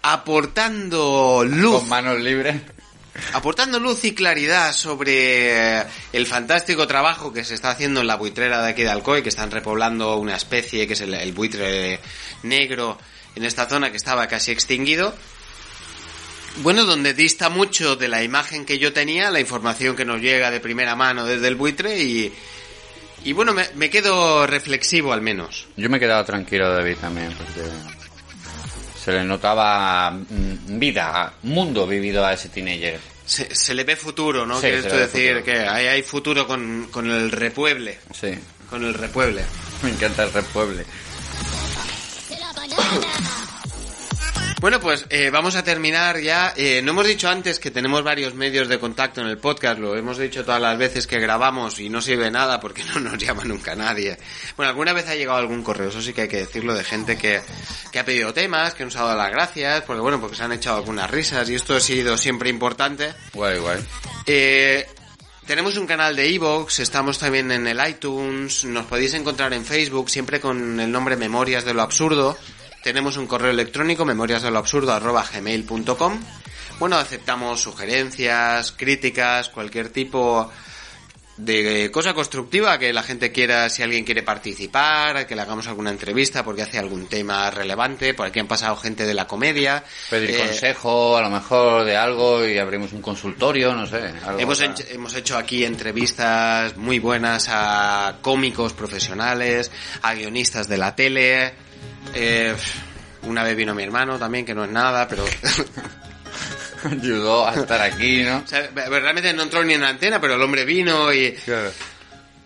[0.00, 1.80] aportando luz.
[1.80, 2.62] Con manos libres.
[3.34, 5.80] Aportando luz y claridad sobre
[6.14, 9.28] el fantástico trabajo que se está haciendo en la buitrera de aquí de Alcoy, que
[9.28, 12.00] están repoblando una especie que es el, el buitre
[12.44, 12.96] negro
[13.36, 15.14] en esta zona que estaba casi extinguido.
[16.62, 20.50] Bueno, donde dista mucho de la imagen que yo tenía, la información que nos llega
[20.50, 22.32] de primera mano desde el buitre y,
[23.24, 25.66] y bueno, me, me quedo reflexivo al menos.
[25.76, 27.60] Yo me he quedado tranquilo, David, también, porque
[29.04, 32.98] se le notaba mm, vida, mundo vivido a ese teenager.
[33.26, 34.58] Se, se le ve futuro, ¿no?
[34.58, 35.44] Sí, ve decir futuro.
[35.44, 37.98] que hay, hay futuro con, con el repueble.
[38.18, 38.30] Sí,
[38.70, 39.44] Con el repueble.
[39.82, 40.86] me encanta el repueble.
[44.58, 46.54] Bueno, pues eh, vamos a terminar ya.
[46.56, 49.94] Eh, no hemos dicho antes que tenemos varios medios de contacto en el podcast, lo
[49.96, 53.44] hemos dicho todas las veces que grabamos y no sirve nada porque no nos llama
[53.44, 54.18] nunca nadie.
[54.56, 57.18] Bueno, alguna vez ha llegado algún correo, eso sí que hay que decirlo, de gente
[57.18, 57.42] que,
[57.92, 60.52] que ha pedido temas, que nos ha dado las gracias, porque bueno, porque se han
[60.52, 63.12] echado algunas risas y esto ha sido siempre importante.
[63.34, 63.78] Guay, guay.
[64.26, 64.88] Eh,
[65.46, 70.08] tenemos un canal de Evox, estamos también en el iTunes, nos podéis encontrar en Facebook,
[70.08, 72.36] siempre con el nombre Memorias de lo Absurdo.
[72.86, 76.20] Tenemos un correo electrónico, memoriasdeloabsurdo.gmail.com.
[76.78, 80.48] Bueno, aceptamos sugerencias, críticas, cualquier tipo
[81.36, 85.90] de cosa constructiva que la gente quiera, si alguien quiere participar, que le hagamos alguna
[85.90, 89.82] entrevista porque hace algún tema relevante, por aquí han pasado gente de la comedia.
[90.08, 94.14] Pedir Eh, consejo, a lo mejor, de algo y abrimos un consultorio, no sé.
[94.24, 99.72] algo Hemos, hecho, hemos hecho aquí entrevistas muy buenas a cómicos profesionales,
[100.02, 101.65] a guionistas de la tele.
[102.14, 102.54] Eh,
[103.22, 105.24] una vez vino mi hermano también, que no es nada, pero...
[106.84, 108.38] Ayudó a estar aquí, ¿no?
[108.38, 111.34] o sea, realmente no entró ni en la antena, pero el hombre vino y...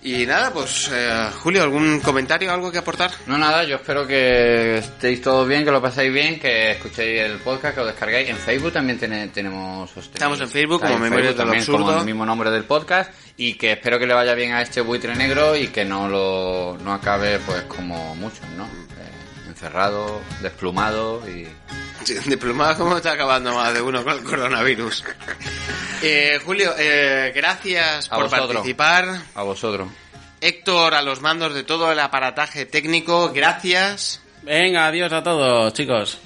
[0.03, 3.11] Y nada, pues eh, Julio, ¿algún comentario, algo que aportar?
[3.27, 7.37] No, nada, yo espero que estéis todos bien, que lo paséis bien, que escuchéis el
[7.41, 8.31] podcast, que lo descarguéis.
[8.31, 9.95] En Facebook también tiene- tenemos...
[9.95, 11.85] os Estamos en Facebook como Memorias del también Absurdo.
[11.85, 14.81] Como el mismo nombre del podcast y que espero que le vaya bien a este
[14.81, 18.67] buitre negro y que no lo no acabe pues como muchos, ¿no?
[19.61, 21.47] Encerrado, desplumado y...
[22.05, 25.05] Sí, Diplomado, ¿cómo está acabando más de uno con el coronavirus?
[26.03, 28.55] Eh, Julio, eh, gracias A por vosotros.
[28.55, 29.21] participar.
[29.35, 29.87] A vosotros.
[30.41, 34.23] Héctor, a los mandos de todo el aparataje técnico, gracias.
[34.41, 36.17] Venga, adiós a todos, chicos.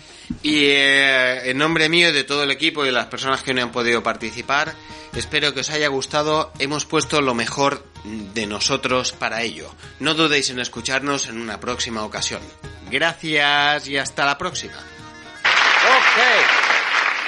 [0.42, 3.62] Y eh, en nombre mío de todo el equipo y de las personas que no
[3.62, 4.74] han podido participar,
[5.14, 6.52] espero que os haya gustado.
[6.58, 9.74] Hemos puesto lo mejor de nosotros para ello.
[10.00, 12.40] No dudéis en escucharnos en una próxima ocasión.
[12.90, 14.74] Gracias y hasta la próxima.
[15.84, 16.40] Okay.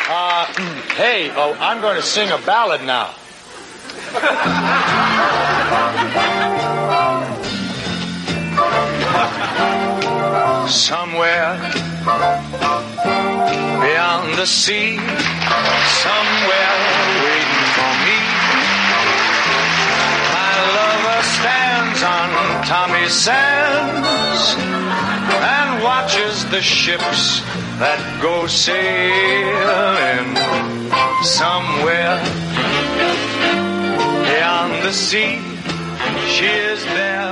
[0.09, 0.47] Uh,
[0.97, 3.11] hey, oh, I'm going to sing a ballad now.
[10.69, 11.96] Somewhere
[13.83, 14.95] beyond the sea,
[16.07, 16.75] somewhere
[17.27, 18.19] waiting for me.
[20.31, 22.29] My lover stands on
[22.65, 24.55] Tommy Sands
[25.35, 27.41] and watches the ships
[27.81, 30.37] that go sailing
[31.25, 32.23] somewhere
[34.31, 35.41] beyond the sea.
[36.29, 37.27] She is there